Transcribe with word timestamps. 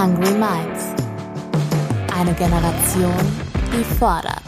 Hungry 0.00 0.30
Minds. 0.30 0.94
Eine 2.16 2.32
Generation, 2.34 3.18
die 3.72 3.82
fordert. 3.82 4.44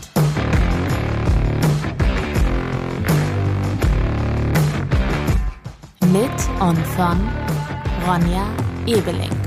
Mit 6.12 6.30
und 6.60 6.78
von 6.94 7.18
Ronja 8.06 8.46
Ebeling. 8.86 9.39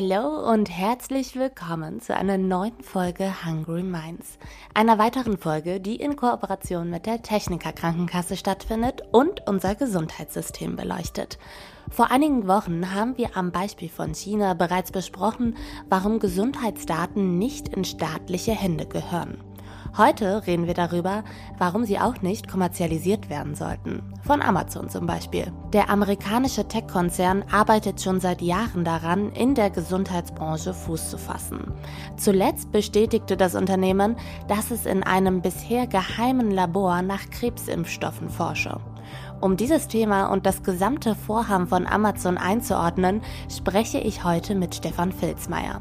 Hallo 0.00 0.48
und 0.52 0.70
herzlich 0.70 1.34
willkommen 1.34 2.00
zu 2.00 2.14
einer 2.14 2.38
neuen 2.38 2.84
Folge 2.84 3.44
Hungry 3.44 3.82
Minds. 3.82 4.38
Einer 4.72 4.96
weiteren 4.96 5.38
Folge, 5.38 5.80
die 5.80 5.96
in 5.96 6.14
Kooperation 6.14 6.88
mit 6.88 7.04
der 7.04 7.20
Techniker 7.20 7.72
Krankenkasse 7.72 8.36
stattfindet 8.36 9.02
und 9.10 9.42
unser 9.48 9.74
Gesundheitssystem 9.74 10.76
beleuchtet. 10.76 11.36
Vor 11.90 12.12
einigen 12.12 12.46
Wochen 12.46 12.94
haben 12.94 13.18
wir 13.18 13.36
am 13.36 13.50
Beispiel 13.50 13.88
von 13.88 14.14
China 14.14 14.54
bereits 14.54 14.92
besprochen, 14.92 15.56
warum 15.88 16.20
Gesundheitsdaten 16.20 17.36
nicht 17.36 17.66
in 17.66 17.84
staatliche 17.84 18.52
Hände 18.52 18.86
gehören. 18.86 19.42
Heute 19.96 20.46
reden 20.46 20.66
wir 20.66 20.74
darüber, 20.74 21.24
warum 21.58 21.84
sie 21.84 21.98
auch 21.98 22.20
nicht 22.22 22.48
kommerzialisiert 22.48 23.30
werden 23.30 23.54
sollten. 23.54 24.02
Von 24.22 24.42
Amazon 24.42 24.88
zum 24.88 25.06
Beispiel. 25.06 25.52
Der 25.72 25.90
amerikanische 25.90 26.68
Tech-Konzern 26.68 27.44
arbeitet 27.50 28.00
schon 28.00 28.20
seit 28.20 28.42
Jahren 28.42 28.84
daran, 28.84 29.32
in 29.32 29.54
der 29.54 29.70
Gesundheitsbranche 29.70 30.74
Fuß 30.74 31.10
zu 31.10 31.18
fassen. 31.18 31.72
Zuletzt 32.16 32.70
bestätigte 32.72 33.36
das 33.36 33.54
Unternehmen, 33.54 34.16
dass 34.46 34.70
es 34.70 34.86
in 34.86 35.02
einem 35.02 35.42
bisher 35.42 35.86
geheimen 35.86 36.50
Labor 36.50 37.02
nach 37.02 37.28
Krebsimpfstoffen 37.30 38.28
forsche. 38.28 38.78
Um 39.40 39.56
dieses 39.56 39.86
Thema 39.86 40.26
und 40.26 40.46
das 40.46 40.64
gesamte 40.64 41.14
Vorhaben 41.14 41.68
von 41.68 41.86
Amazon 41.86 42.38
einzuordnen, 42.38 43.22
spreche 43.48 43.98
ich 43.98 44.24
heute 44.24 44.56
mit 44.56 44.74
Stefan 44.74 45.12
Filzmeier. 45.12 45.80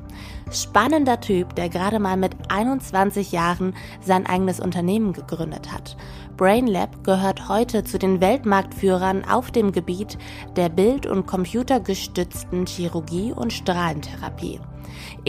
Spannender 0.52 1.20
Typ, 1.20 1.56
der 1.56 1.70
gerade 1.70 1.98
mal 1.98 2.18
mit 2.18 2.36
21 2.50 3.32
Jahren 3.32 3.74
sein 4.00 4.28
eigenes 4.28 4.60
Unternehmen 4.60 5.12
gegründet 5.12 5.74
hat. 5.74 5.98
BrainLab 6.38 7.04
gehört 7.04 7.50
heute 7.50 7.84
zu 7.84 7.98
den 7.98 8.22
Weltmarktführern 8.22 9.26
auf 9.26 9.50
dem 9.50 9.72
Gebiet 9.72 10.20
der 10.56 10.70
Bild- 10.70 11.08
und 11.08 11.26
computergestützten 11.26 12.68
Chirurgie 12.68 13.34
und 13.34 13.52
Strahlentherapie. 13.52 14.60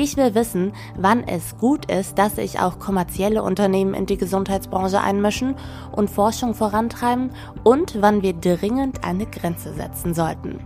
Ich 0.01 0.17
will 0.17 0.37
wissen, 0.37 0.75
wann 0.97 1.27
es 1.27 1.59
gut 1.59 1.91
ist, 1.91 2.21
dass 2.21 2.37
sich 2.37 2.61
auch 2.61 2.79
kommerzielle 2.79 3.43
Unternehmen 3.43 3.95
in 3.95 4.07
die 4.07 4.17
Gesundheitsbranche 4.17 5.01
einmischen 5.01 5.57
und 5.91 6.09
Forschung 6.09 6.55
vorantreiben 6.55 7.31
und 7.65 8.01
wann 8.01 8.23
wir 8.23 8.35
dringend 8.35 9.05
eine 9.05 9.27
Grenze 9.27 9.75
setzen 9.75 10.15
sollten. 10.15 10.61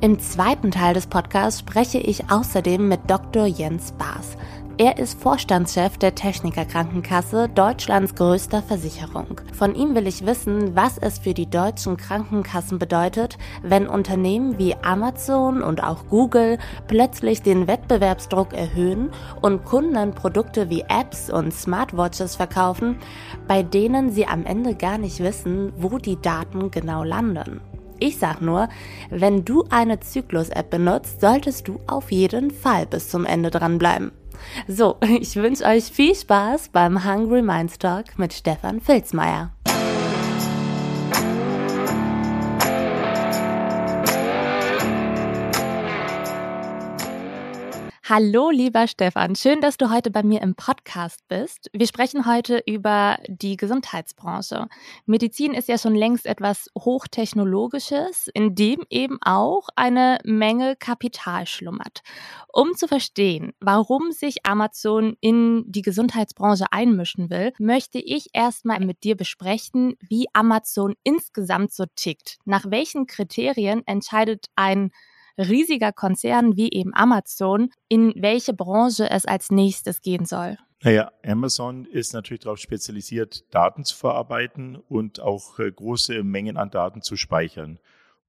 Im 0.00 0.20
zweiten 0.20 0.70
Teil 0.70 0.94
des 0.94 1.08
Podcasts 1.08 1.58
spreche 1.58 1.98
ich 1.98 2.30
außerdem 2.30 2.86
mit 2.86 3.00
Dr. 3.10 3.46
Jens 3.46 3.90
Baas. 3.90 4.36
Er 4.78 4.98
ist 4.98 5.18
Vorstandschef 5.22 5.96
der 5.96 6.14
Techniker 6.14 6.66
Krankenkasse, 6.66 7.48
Deutschlands 7.48 8.14
größter 8.14 8.60
Versicherung. 8.60 9.40
Von 9.54 9.74
ihm 9.74 9.94
will 9.94 10.06
ich 10.06 10.26
wissen, 10.26 10.76
was 10.76 10.98
es 10.98 11.18
für 11.18 11.32
die 11.32 11.48
deutschen 11.48 11.96
Krankenkassen 11.96 12.78
bedeutet, 12.78 13.38
wenn 13.62 13.88
Unternehmen 13.88 14.58
wie 14.58 14.74
Amazon 14.82 15.62
und 15.62 15.82
auch 15.82 16.06
Google 16.10 16.58
plötzlich 16.88 17.40
den 17.40 17.66
Wettbewerbsdruck 17.66 18.52
erhöhen 18.52 19.12
und 19.40 19.64
Kunden 19.64 20.14
Produkte 20.14 20.68
wie 20.68 20.82
Apps 20.82 21.30
und 21.30 21.54
Smartwatches 21.54 22.36
verkaufen, 22.36 22.98
bei 23.48 23.62
denen 23.62 24.12
sie 24.12 24.26
am 24.26 24.44
Ende 24.44 24.74
gar 24.74 24.98
nicht 24.98 25.20
wissen, 25.20 25.72
wo 25.78 25.96
die 25.96 26.20
Daten 26.20 26.70
genau 26.70 27.02
landen. 27.02 27.62
Ich 27.98 28.18
sag 28.18 28.42
nur, 28.42 28.68
wenn 29.08 29.46
du 29.46 29.64
eine 29.70 30.00
Zyklus-App 30.00 30.68
benutzt, 30.68 31.22
solltest 31.22 31.66
du 31.66 31.80
auf 31.86 32.12
jeden 32.12 32.50
Fall 32.50 32.84
bis 32.84 33.08
zum 33.08 33.24
Ende 33.24 33.48
dranbleiben. 33.48 34.12
So, 34.68 34.96
ich 35.20 35.36
wünsche 35.36 35.64
euch 35.64 35.84
viel 35.84 36.14
Spaß 36.14 36.70
beim 36.70 37.04
Hungry 37.04 37.42
Minds 37.42 37.78
Talk 37.78 38.18
mit 38.18 38.32
Stefan 38.32 38.80
Filzmeier. 38.80 39.55
Hallo, 48.08 48.50
lieber 48.50 48.86
Stefan. 48.86 49.34
Schön, 49.34 49.60
dass 49.60 49.78
du 49.78 49.90
heute 49.90 50.12
bei 50.12 50.22
mir 50.22 50.40
im 50.40 50.54
Podcast 50.54 51.26
bist. 51.26 51.68
Wir 51.72 51.88
sprechen 51.88 52.24
heute 52.24 52.62
über 52.64 53.18
die 53.26 53.56
Gesundheitsbranche. 53.56 54.68
Medizin 55.06 55.54
ist 55.54 55.68
ja 55.68 55.76
schon 55.76 55.96
längst 55.96 56.24
etwas 56.24 56.70
Hochtechnologisches, 56.78 58.28
in 58.32 58.54
dem 58.54 58.84
eben 58.90 59.18
auch 59.22 59.70
eine 59.74 60.20
Menge 60.22 60.76
Kapital 60.76 61.48
schlummert. 61.48 62.02
Um 62.52 62.76
zu 62.76 62.86
verstehen, 62.86 63.54
warum 63.58 64.12
sich 64.12 64.46
Amazon 64.46 65.16
in 65.20 65.64
die 65.66 65.82
Gesundheitsbranche 65.82 66.66
einmischen 66.70 67.28
will, 67.28 67.54
möchte 67.58 67.98
ich 67.98 68.28
erstmal 68.32 68.78
mit 68.78 69.02
dir 69.02 69.16
besprechen, 69.16 69.96
wie 69.98 70.28
Amazon 70.32 70.94
insgesamt 71.02 71.72
so 71.72 71.86
tickt. 71.96 72.38
Nach 72.44 72.70
welchen 72.70 73.08
Kriterien 73.08 73.84
entscheidet 73.84 74.46
ein 74.54 74.92
riesiger 75.38 75.92
Konzern 75.92 76.56
wie 76.56 76.70
eben 76.70 76.92
Amazon, 76.94 77.70
in 77.88 78.12
welche 78.16 78.52
Branche 78.52 79.10
es 79.10 79.26
als 79.26 79.50
nächstes 79.50 80.00
gehen 80.02 80.24
soll? 80.24 80.56
Naja, 80.82 81.10
Amazon 81.24 81.86
ist 81.86 82.12
natürlich 82.12 82.42
darauf 82.42 82.58
spezialisiert, 82.58 83.44
Daten 83.52 83.84
zu 83.84 83.96
verarbeiten 83.96 84.76
und 84.76 85.20
auch 85.20 85.58
äh, 85.58 85.72
große 85.72 86.22
Mengen 86.22 86.56
an 86.56 86.70
Daten 86.70 87.02
zu 87.02 87.16
speichern. 87.16 87.78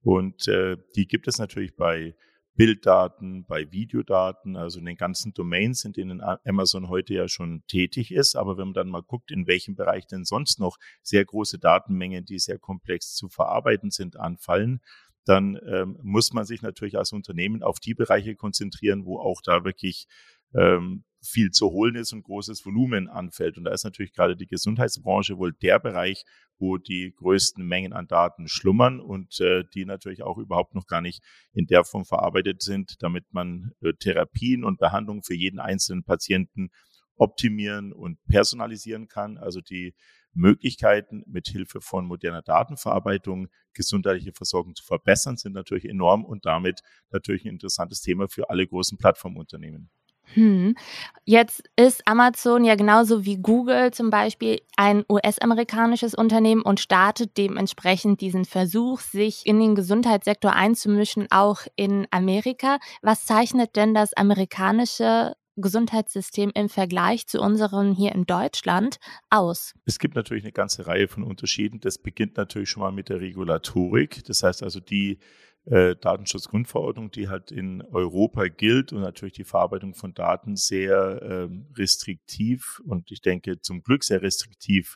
Und 0.02 0.48
äh, 0.48 0.78
die 0.96 1.08
gibt 1.08 1.28
es 1.28 1.38
natürlich 1.38 1.76
bei 1.76 2.16
Bilddaten, 2.58 3.46
bei 3.46 3.72
Videodaten, 3.72 4.56
also 4.56 4.80
in 4.80 4.86
den 4.86 4.98
ganzen 4.98 5.34
Domains, 5.34 5.86
in 5.86 5.94
denen 5.94 6.22
Amazon 6.22 6.90
heute 6.90 7.14
ja 7.14 7.28
schon 7.28 7.64
tätig 7.68 8.12
ist. 8.12 8.36
Aber 8.36 8.58
wenn 8.58 8.70
man 8.70 8.74
dann 8.74 8.90
mal 8.90 9.04
guckt, 9.04 9.30
in 9.30 9.46
welchem 9.46 9.76
Bereich 9.76 10.08
denn 10.08 10.26
sonst 10.26 10.60
noch 10.60 10.78
sehr 11.04 11.24
große 11.24 11.60
Datenmengen, 11.60 12.26
die 12.26 12.40
sehr 12.40 12.58
komplex 12.58 13.14
zu 13.14 13.30
verarbeiten 13.30 13.92
sind, 13.92 14.20
anfallen, 14.20 14.82
dann 15.28 15.60
ähm, 15.68 15.98
muss 16.02 16.34
man 16.34 16.46
sich 16.46 16.62
natürlich 16.62 16.98
als 16.98 17.12
Unternehmen 17.12 17.64
auf 17.64 17.80
die 17.80 17.94
Bereiche 17.94 18.36
konzentrieren, 18.36 19.06
wo 19.06 19.20
auch 19.20 19.42
da 19.44 19.64
wirklich 19.64 20.08
ähm, 20.54 21.04
viel 21.22 21.52
zu 21.52 21.72
holen 21.72 21.96
ist 21.96 22.14
und 22.14 22.24
großes 22.24 22.66
Volumen 22.66 23.08
anfällt. 23.10 23.58
Und 23.58 23.66
da 23.66 23.72
ist 23.72 23.84
natürlich 23.84 24.14
gerade 24.14 24.36
die 24.36 24.48
Gesundheitsbranche 24.48 25.38
wohl 25.38 25.54
der 25.54 25.80
Bereich, 25.80 26.24
wo 26.60 26.78
die 26.78 27.14
größten 27.16 27.66
Mengen 27.66 27.94
an 27.94 28.08
Daten 28.08 28.48
schlummern 28.48 29.00
und 29.00 29.40
äh, 29.42 29.64
die 29.74 29.86
natürlich 29.86 30.24
auch 30.24 30.38
überhaupt 30.38 30.76
noch 30.76 30.88
gar 30.88 31.02
nicht 31.02 31.22
in 31.54 31.68
der 31.68 31.84
Form 31.84 32.06
verarbeitet 32.06 32.62
sind, 32.62 33.02
damit 33.02 33.26
man 33.32 33.72
äh, 33.82 33.94
Therapien 33.94 34.64
und 34.64 34.80
Behandlungen 34.80 35.24
für 35.24 35.36
jeden 35.36 35.60
einzelnen 35.60 36.04
Patienten 36.04 36.70
optimieren 37.16 37.94
und 37.94 38.24
personalisieren 38.28 39.08
kann. 39.08 39.38
Also 39.38 39.62
die 39.62 39.96
Möglichkeiten, 40.38 41.24
mit 41.28 41.48
Hilfe 41.48 41.82
von 41.82 42.06
moderner 42.06 42.42
Datenverarbeitung 42.42 43.48
gesundheitliche 43.74 44.34
Versorgung 44.34 44.76
zu 44.76 44.84
verbessern, 44.84 45.38
sind 45.38 45.54
natürlich 45.54 45.86
enorm 45.86 46.24
und 46.24 46.46
damit 46.46 46.82
natürlich 47.12 47.46
ein 47.46 47.50
interessantes 47.50 48.02
Thema 48.02 48.28
für 48.30 48.50
alle 48.50 48.66
großen 48.66 48.98
Plattformunternehmen. 48.98 49.90
Hm. 50.34 50.76
Jetzt 51.24 51.64
ist 51.78 52.06
Amazon 52.06 52.66
ja 52.66 52.76
genauso 52.76 53.26
wie 53.26 53.38
Google 53.38 53.92
zum 53.92 54.10
Beispiel 54.10 54.62
ein 54.76 55.06
US-amerikanisches 55.10 56.14
Unternehmen 56.16 56.62
und 56.62 56.80
startet 56.80 57.38
dementsprechend 57.38 58.20
diesen 58.22 58.46
Versuch, 58.46 59.00
sich 59.00 59.46
in 59.46 59.60
den 59.60 59.76
Gesundheitssektor 59.76 60.54
einzumischen, 60.54 61.28
auch 61.32 61.62
in 61.76 62.08
Amerika. 62.12 62.80
Was 63.02 63.26
zeichnet 63.26 63.76
denn 63.76 63.94
das 63.94 64.14
amerikanische 64.14 65.34
Gesundheitssystem 65.62 66.52
im 66.54 66.70
Vergleich 66.70 67.28
zu 67.28 67.42
unserem 67.42 67.94
hier 67.94 68.14
in 68.14 68.26
Deutschland 68.26 68.98
aus? 69.30 69.74
Es 69.86 70.00
gibt 70.00 70.16
natürlich 70.16 70.44
eine 70.44 70.54
ganze 70.54 70.88
Reihe 70.88 71.08
von 71.08 71.24
Unterschieden. 71.24 71.80
Das 71.80 71.98
beginnt 71.98 72.38
natürlich 72.38 72.70
schon 72.70 72.82
mal 72.82 72.92
mit 72.92 73.10
der 73.10 73.20
Regulatorik. 73.20 74.24
Das 74.26 74.44
heißt 74.44 74.64
also 74.64 74.80
die 74.80 75.20
äh, 75.66 75.96
Datenschutzgrundverordnung, 75.96 77.12
die 77.12 77.28
halt 77.28 77.52
in 77.52 77.82
Europa 77.82 78.48
gilt 78.48 78.94
und 78.94 79.02
natürlich 79.02 79.34
die 79.34 79.44
Verarbeitung 79.44 79.94
von 79.94 80.14
Daten 80.14 80.56
sehr 80.56 81.22
ähm, 81.22 81.68
restriktiv 81.76 82.82
und 82.86 83.12
ich 83.12 83.22
denke 83.22 83.60
zum 83.60 83.84
Glück 83.84 84.04
sehr 84.04 84.22
restriktiv 84.22 84.96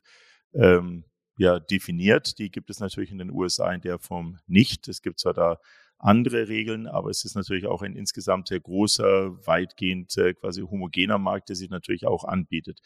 ähm, 0.54 1.04
ja, 1.38 1.60
definiert. 1.60 2.38
Die 2.38 2.52
gibt 2.52 2.70
es 2.70 2.80
natürlich 2.80 3.12
in 3.12 3.18
den 3.18 3.32
USA 3.32 3.72
in 3.74 3.82
der 3.82 4.00
Form 4.00 4.40
nicht. 4.48 4.88
Es 4.88 5.02
gibt 5.02 5.20
zwar 5.20 5.34
da 5.34 5.60
andere 6.02 6.48
Regeln, 6.48 6.88
aber 6.88 7.10
es 7.10 7.24
ist 7.26 7.36
natürlich 7.36 7.68
auch 7.68 7.82
ein 7.82 7.96
insgesamt 7.96 8.48
sehr 8.48 8.60
großer, 8.60 9.46
weitgehend 9.46 10.18
äh, 10.18 10.34
quasi 10.34 10.62
homogener 10.62 11.18
Markt, 11.18 11.50
der 11.50 11.56
sich 11.56 11.70
natürlich 11.70 12.06
auch 12.06 12.24
anbietet. 12.24 12.80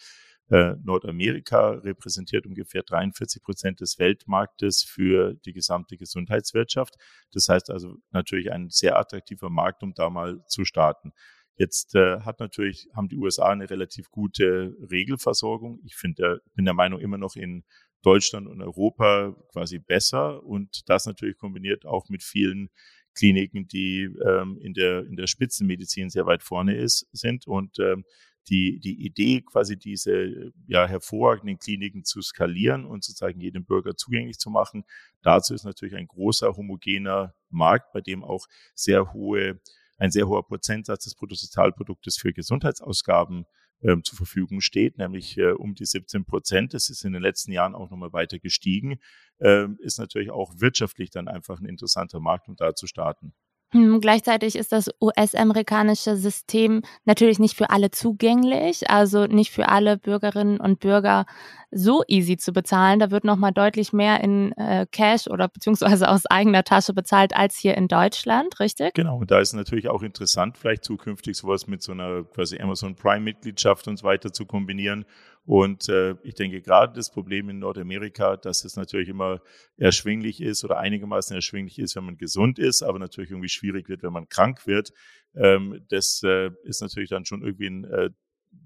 Äh, 0.50 0.75
Nordamerika 0.83 1.71
repräsentiert 1.71 2.45
ungefähr 2.45 2.83
43 2.83 3.41
Prozent 3.41 3.81
des 3.81 3.97
Weltmarktes 3.97 4.83
für 4.83 5.33
die 5.45 5.53
gesamte 5.53 5.97
Gesundheitswirtschaft. 5.97 6.95
Das 7.31 7.50
heißt 7.50 7.71
also 7.71 7.95
natürlich 8.12 8.51
ein 8.51 8.69
sehr 8.69 8.97
attraktiver 9.00 9.50
Markt, 9.50 9.81
um 9.81 9.94
da 9.95 10.09
mal 10.09 10.44
zu 10.47 10.63
starten. 10.63 11.13
Jetzt 11.57 11.95
äh, 11.95 12.19
hat 12.19 12.39
natürlich, 12.39 12.89
haben 12.94 13.07
die 13.07 13.17
USA 13.17 13.50
eine 13.50 13.69
relativ 13.69 14.12
gute 14.12 14.75
Regelversorgung. 14.91 15.79
Ich 15.83 15.95
finde, 15.95 16.41
bin 16.53 16.65
der 16.65 16.73
Meinung 16.73 17.00
immer 17.00 17.17
noch 17.17 17.35
in 17.35 17.63
Deutschland 18.03 18.47
und 18.47 18.62
Europa 18.62 19.35
quasi 19.51 19.79
besser 19.79 20.44
und 20.44 20.88
das 20.89 21.07
natürlich 21.07 21.38
kombiniert 21.38 21.88
auch 21.88 22.07
mit 22.09 22.21
vielen 22.21 22.69
Kliniken, 23.15 23.67
die 23.67 24.03
ähm, 24.25 24.59
in 24.62 24.73
der 24.73 25.06
in 25.06 25.15
der 25.15 25.27
Spitzenmedizin 25.27 26.09
sehr 26.09 26.25
weit 26.25 26.44
vorne 26.44 26.75
ist 26.75 27.07
sind 27.12 27.47
und 27.47 27.79
ähm, 27.79 28.03
die, 28.50 28.79
die 28.79 29.06
Idee, 29.06 29.41
quasi 29.41 29.77
diese 29.77 30.51
ja, 30.67 30.88
hervorragenden 30.88 31.57
Kliniken 31.57 32.03
zu 32.03 32.21
skalieren 32.21 32.85
und 32.85 33.03
sozusagen 33.03 33.39
jedem 33.39 33.65
Bürger 33.65 33.95
zugänglich 33.95 34.38
zu 34.38 34.50
machen. 34.50 34.85
Dazu 35.21 35.53
ist 35.53 35.63
natürlich 35.63 35.95
ein 35.95 36.07
großer 36.07 36.56
homogener 36.56 37.33
Markt, 37.50 37.91
bei 37.94 38.01
dem 38.01 38.23
auch 38.23 38.45
sehr 38.75 39.13
hohe, 39.13 39.59
ein 39.97 40.12
sehr 40.12 40.27
hoher 40.27 40.45
Prozentsatz 40.45 41.06
des 41.06 41.15
Bruttosozialproduktes 41.15 42.17
für 42.17 42.33
Gesundheitsausgaben 42.33 43.45
ähm, 43.85 44.03
zur 44.03 44.17
Verfügung 44.17 44.61
steht, 44.61 44.97
nämlich 44.97 45.37
äh, 45.37 45.51
um 45.51 45.75
die 45.75 45.85
17 45.85 46.25
Prozent. 46.25 46.73
Das 46.73 46.89
ist 46.89 47.05
in 47.05 47.13
den 47.13 47.21
letzten 47.21 47.51
Jahren 47.51 47.75
auch 47.75 47.89
nochmal 47.89 48.13
weiter 48.13 48.39
gestiegen. 48.39 48.99
Ähm, 49.39 49.77
ist 49.79 49.99
natürlich 49.99 50.31
auch 50.31 50.53
wirtschaftlich 50.57 51.11
dann 51.11 51.27
einfach 51.27 51.59
ein 51.59 51.65
interessanter 51.65 52.19
Markt, 52.19 52.47
um 52.47 52.55
da 52.55 52.73
zu 52.73 52.87
starten. 52.87 53.33
Hm, 53.71 54.00
gleichzeitig 54.00 54.56
ist 54.56 54.71
das 54.71 54.89
US-amerikanische 55.01 56.15
System 56.15 56.81
natürlich 57.03 57.39
nicht 57.39 57.57
für 57.57 57.71
alle 57.71 57.91
zugänglich, 57.91 58.89
also 58.89 59.25
nicht 59.25 59.51
für 59.51 59.67
alle 59.69 59.97
Bürgerinnen 59.97 60.59
und 60.59 60.79
Bürger 60.79 61.25
so 61.71 62.03
easy 62.07 62.38
zu 62.38 62.53
bezahlen. 62.53 63.00
Da 63.00 63.12
wird 63.12 63.25
nochmal 63.25 63.51
deutlich 63.51 63.91
mehr 63.91 64.21
in 64.21 64.53
äh, 64.53 64.85
Cash 64.91 65.27
oder 65.27 65.47
beziehungsweise 65.47 66.09
aus 66.09 66.25
eigener 66.25 66.63
Tasche 66.63 66.94
bezahlt 66.94 67.35
als 67.35 67.57
hier 67.57 67.75
in 67.75 67.88
Deutschland, 67.88 68.59
richtig? 68.59 68.94
Genau, 68.94 69.17
und 69.17 69.31
da 69.31 69.39
ist 69.39 69.53
natürlich 69.53 69.89
auch 69.89 70.03
interessant, 70.03 70.57
vielleicht 70.57 70.83
zukünftig 70.83 71.35
sowas 71.35 71.67
mit 71.67 71.81
so 71.81 71.91
einer 71.91 72.23
quasi 72.23 72.59
Amazon 72.59 72.95
Prime-Mitgliedschaft 72.95 73.88
und 73.88 73.97
so 73.97 74.06
weiter 74.06 74.31
zu 74.31 74.45
kombinieren 74.45 75.06
und 75.45 75.89
äh, 75.89 76.15
ich 76.24 76.33
denke 76.33 76.62
gerade 76.62 76.94
das 76.94 77.12
Problem 77.12 77.50
in 77.50 77.59
Nordamerika, 77.59 78.36
dass 78.36 78.65
es 78.65 78.75
natürlich 78.75 79.09
immer 79.09 79.42
erschwinglich 79.77 80.42
ist 80.42 80.63
oder 80.63 80.80
einigermaßen 80.80 81.36
erschwinglich 81.36 81.77
ist, 81.77 81.95
wenn 81.95 82.06
man 82.06 82.18
gesund 82.18 82.57
ist, 82.57 82.81
aber 82.81 82.97
natürlich 82.97 83.30
irgendwie 83.30 83.50
schwierig 83.50 83.88
wird, 83.88 84.01
wenn 84.01 84.13
man 84.13 84.27
krank 84.27 84.65
wird. 84.65 84.92
Ähm, 85.36 85.86
das 85.89 86.24
äh, 86.24 86.50
ist 86.63 86.81
natürlich 86.81 87.09
dann 87.09 87.25
schon 87.25 87.44
irgendwie 87.44 87.68
ein 87.68 87.83
äh, 87.86 88.09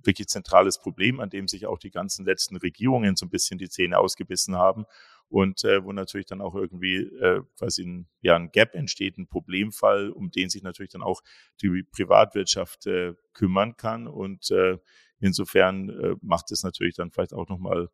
wirklich 0.04 0.28
zentrales 0.30 0.80
Problem, 0.80 1.20
an 1.20 1.30
dem 1.30 1.48
sich 1.48 1.66
auch 1.66 1.80
die 1.80 1.92
ganzen 1.92 2.26
letzten 2.26 2.56
Regierungen 2.56 3.16
so 3.18 3.25
ein 3.25 3.30
bisschen 3.30 3.58
die 3.58 3.70
Zähne 3.70 3.98
ausgebissen 3.98 4.56
haben 4.56 4.86
und 5.28 5.64
äh, 5.66 5.84
wo 5.84 5.92
natürlich 5.92 6.28
dann 6.28 6.42
auch 6.42 6.56
irgendwie 6.56 6.98
äh, 6.98 7.42
quasi 7.58 7.84
ein, 7.84 8.08
ja, 8.22 8.36
ein 8.36 8.52
Gap 8.52 8.74
entsteht, 8.74 9.18
ein 9.18 9.28
Problemfall, 9.28 10.10
um 10.10 10.32
den 10.32 10.50
sich 10.50 10.64
natürlich 10.64 10.92
dann 10.92 11.04
auch 11.04 11.22
die 11.62 11.84
Privatwirtschaft 11.84 12.88
äh, 12.88 13.16
kümmern 13.34 13.75
kann 13.75 14.08
und 14.08 14.50
äh, 14.52 14.78
Insofern 15.19 15.89
äh, 15.89 16.16
macht 16.21 16.51
es 16.51 16.63
natürlich 16.63 16.95
dann 16.95 17.12
vielleicht 17.12 17.33
auch 17.33 17.48
nochmal 17.50 17.89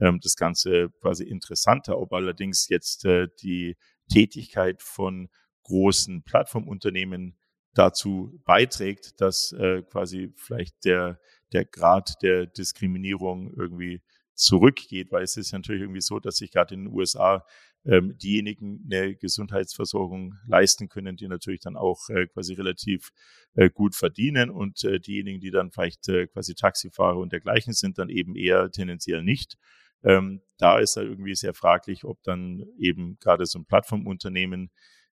ähm, 0.00 0.20
das 0.22 0.36
Ganze 0.36 0.90
quasi 1.00 1.24
interessanter. 1.24 1.98
Ob 1.98 2.12
allerdings 2.12 2.68
jetzt 2.68 3.04
äh, 3.04 3.28
die 3.42 3.76
Tätigkeit 4.10 4.82
von 4.82 5.28
großen 5.64 6.22
Plattformunternehmen 6.22 7.36
dazu 7.74 8.40
beiträgt, 8.44 9.20
dass 9.20 9.52
äh, 9.52 9.82
quasi 9.82 10.32
vielleicht 10.36 10.84
der, 10.84 11.20
der 11.52 11.64
Grad 11.64 12.14
der 12.22 12.46
Diskriminierung 12.46 13.52
irgendwie 13.54 14.02
zurückgeht, 14.34 15.12
weil 15.12 15.22
es 15.22 15.36
ist 15.36 15.52
natürlich 15.52 15.82
irgendwie 15.82 16.00
so, 16.00 16.18
dass 16.18 16.36
sich 16.36 16.50
gerade 16.50 16.74
in 16.74 16.84
den 16.84 16.94
USA 16.94 17.44
ähm, 17.84 18.16
diejenigen 18.18 18.84
eine 18.84 19.16
Gesundheitsversorgung 19.16 20.34
leisten 20.46 20.88
können, 20.88 21.16
die 21.16 21.28
natürlich 21.28 21.60
dann 21.60 21.76
auch 21.76 22.08
äh, 22.10 22.26
quasi 22.26 22.54
relativ 22.54 23.10
äh, 23.54 23.70
gut 23.70 23.94
verdienen 23.94 24.50
und 24.50 24.84
äh, 24.84 25.00
diejenigen, 25.00 25.40
die 25.40 25.50
dann 25.50 25.70
vielleicht 25.70 26.08
äh, 26.08 26.26
quasi 26.26 26.54
Taxifahrer 26.54 27.16
und 27.16 27.32
dergleichen 27.32 27.72
sind, 27.72 27.98
dann 27.98 28.10
eben 28.10 28.36
eher 28.36 28.70
tendenziell 28.70 29.22
nicht. 29.22 29.56
Ähm, 30.02 30.42
da 30.58 30.78
ist 30.78 30.96
halt 30.96 31.08
irgendwie 31.08 31.34
sehr 31.34 31.54
fraglich, 31.54 32.04
ob 32.04 32.22
dann 32.22 32.64
eben 32.78 33.18
gerade 33.18 33.46
so 33.46 33.58
ein 33.58 33.66
Plattformunternehmen 33.66 34.70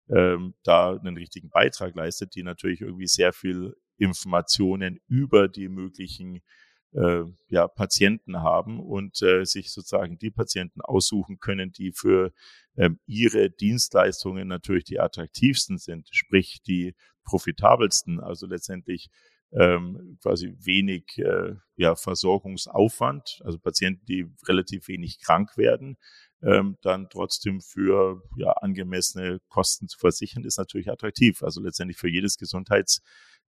ähm, 0.09 0.53
da 0.63 0.95
einen 0.95 1.17
richtigen 1.17 1.49
Beitrag 1.49 1.95
leistet, 1.95 2.35
die 2.35 2.43
natürlich 2.43 2.81
irgendwie 2.81 3.07
sehr 3.07 3.33
viel 3.33 3.75
Informationen 3.97 4.99
über 5.07 5.47
die 5.47 5.69
möglichen 5.69 6.41
äh, 6.93 7.23
ja, 7.49 7.67
Patienten 7.67 8.37
haben 8.37 8.79
und 8.79 9.21
äh, 9.21 9.45
sich 9.45 9.71
sozusagen 9.71 10.17
die 10.17 10.31
Patienten 10.31 10.81
aussuchen 10.81 11.39
können, 11.39 11.71
die 11.71 11.91
für 11.91 12.31
ähm, 12.75 12.99
ihre 13.05 13.49
Dienstleistungen 13.49 14.47
natürlich 14.47 14.85
die 14.85 14.99
attraktivsten 14.99 15.77
sind, 15.77 16.09
sprich 16.11 16.61
die 16.65 16.95
profitabelsten, 17.23 18.19
also 18.19 18.47
letztendlich 18.47 19.09
ähm, 19.51 20.17
quasi 20.21 20.55
wenig 20.59 21.17
äh, 21.19 21.55
ja, 21.75 21.95
Versorgungsaufwand, 21.95 23.41
also 23.43 23.59
Patienten, 23.59 24.05
die 24.05 24.27
relativ 24.47 24.87
wenig 24.87 25.19
krank 25.19 25.57
werden, 25.57 25.97
ähm, 26.43 26.77
dann 26.81 27.09
trotzdem 27.09 27.61
für 27.61 28.21
ja, 28.37 28.51
angemessene 28.51 29.39
Kosten 29.47 29.87
zu 29.87 29.97
versichern, 29.97 30.43
ist 30.43 30.57
natürlich 30.57 30.89
attraktiv. 30.89 31.43
Also 31.43 31.61
letztendlich 31.61 31.97
für 31.97 32.09
jedes 32.09 32.37
Gesundheits 32.37 33.01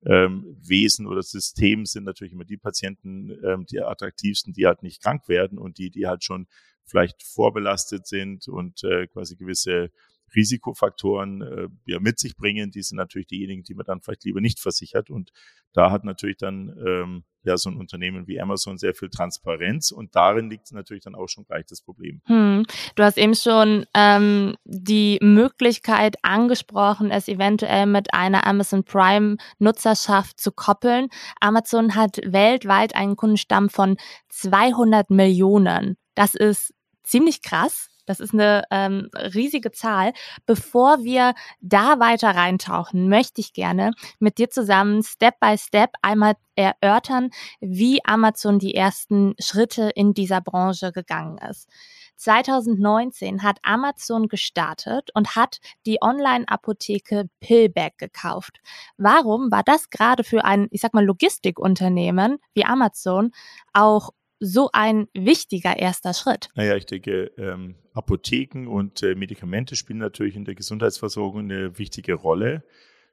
ähm, 0.05 0.57
Wesen 0.61 1.07
oder 1.07 1.21
System 1.21 1.85
sind 1.85 2.05
natürlich 2.05 2.33
immer 2.33 2.45
die 2.45 2.57
Patienten 2.57 3.31
ähm, 3.43 3.65
die 3.65 3.81
attraktivsten, 3.81 4.53
die 4.53 4.65
halt 4.65 4.83
nicht 4.83 5.01
krank 5.01 5.27
werden 5.27 5.57
und 5.57 5.77
die, 5.77 5.89
die 5.89 6.07
halt 6.07 6.23
schon 6.23 6.47
vielleicht 6.85 7.23
vorbelastet 7.23 8.07
sind 8.07 8.47
und 8.47 8.83
äh, 8.83 9.07
quasi 9.07 9.35
gewisse 9.35 9.91
Risikofaktoren 10.35 11.41
äh, 11.41 11.67
ja, 11.85 11.99
mit 11.99 12.19
sich 12.19 12.35
bringen, 12.35 12.71
die 12.71 12.81
sind 12.81 12.97
natürlich 12.97 13.27
diejenigen, 13.27 13.63
die 13.63 13.73
man 13.73 13.85
dann 13.85 14.01
vielleicht 14.01 14.25
lieber 14.25 14.41
nicht 14.41 14.59
versichert. 14.59 15.09
Und 15.09 15.31
da 15.73 15.91
hat 15.91 16.03
natürlich 16.03 16.37
dann 16.37 16.75
ähm, 16.85 17.23
ja 17.43 17.57
so 17.57 17.69
ein 17.69 17.77
Unternehmen 17.77 18.27
wie 18.27 18.39
Amazon 18.39 18.77
sehr 18.77 18.93
viel 18.93 19.09
Transparenz 19.09 19.91
und 19.91 20.15
darin 20.15 20.49
liegt 20.49 20.71
natürlich 20.71 21.03
dann 21.03 21.15
auch 21.15 21.27
schon 21.27 21.45
gleich 21.45 21.65
das 21.65 21.81
Problem. 21.81 22.21
Hm. 22.25 22.65
Du 22.95 23.03
hast 23.03 23.17
eben 23.17 23.35
schon 23.35 23.85
ähm, 23.93 24.55
die 24.65 25.19
Möglichkeit 25.21 26.15
angesprochen, 26.21 27.11
es 27.11 27.27
eventuell 27.27 27.85
mit 27.85 28.13
einer 28.13 28.45
Amazon 28.45 28.83
Prime 28.83 29.37
Nutzerschaft 29.59 30.39
zu 30.39 30.51
koppeln. 30.51 31.07
Amazon 31.39 31.95
hat 31.95 32.17
weltweit 32.25 32.95
einen 32.95 33.15
Kundenstamm 33.15 33.69
von 33.69 33.97
200 34.29 35.09
Millionen. 35.09 35.97
Das 36.15 36.35
ist 36.35 36.73
ziemlich 37.03 37.41
krass. 37.41 37.88
Das 38.09 38.19
ist 38.19 38.33
eine 38.33 38.63
ähm, 38.71 39.11
riesige 39.13 39.71
Zahl. 39.71 40.13
Bevor 40.47 41.03
wir 41.03 41.35
da 41.61 41.99
weiter 41.99 42.29
reintauchen, 42.31 43.07
möchte 43.07 43.39
ich 43.39 43.53
gerne 43.53 43.91
mit 44.17 44.39
dir 44.39 44.49
zusammen 44.49 45.03
Step 45.03 45.39
by 45.39 45.55
Step 45.59 45.91
einmal 46.01 46.33
erörtern, 46.55 47.29
wie 47.61 48.03
Amazon 48.03 48.57
die 48.57 48.73
ersten 48.73 49.35
Schritte 49.39 49.91
in 49.93 50.15
dieser 50.15 50.41
Branche 50.41 50.91
gegangen 50.91 51.37
ist. 51.37 51.69
2019 52.15 53.43
hat 53.43 53.59
Amazon 53.61 54.27
gestartet 54.27 55.11
und 55.13 55.35
hat 55.35 55.59
die 55.85 55.99
Online-Apotheke 56.01 57.29
Pillback 57.41 57.99
gekauft. 57.99 58.59
Warum 58.97 59.51
war 59.51 59.61
das 59.61 59.91
gerade 59.91 60.23
für 60.23 60.43
ein, 60.45 60.67
ich 60.71 60.81
sag 60.81 60.95
mal, 60.95 61.05
Logistikunternehmen 61.05 62.39
wie 62.55 62.65
Amazon 62.65 63.33
auch 63.71 64.09
so 64.39 64.69
ein 64.73 65.07
wichtiger 65.13 65.77
erster 65.77 66.13
Schritt? 66.13 66.49
Naja, 66.55 66.75
ich 66.75 66.85
denke, 66.85 67.31
ähm, 67.37 67.75
Apotheken 67.99 68.67
und 68.67 69.03
äh, 69.03 69.13
Medikamente 69.13 69.75
spielen 69.75 69.99
natürlich 69.99 70.37
in 70.37 70.45
der 70.45 70.55
Gesundheitsversorgung 70.55 71.41
eine 71.41 71.77
wichtige 71.77 72.13
Rolle, 72.13 72.63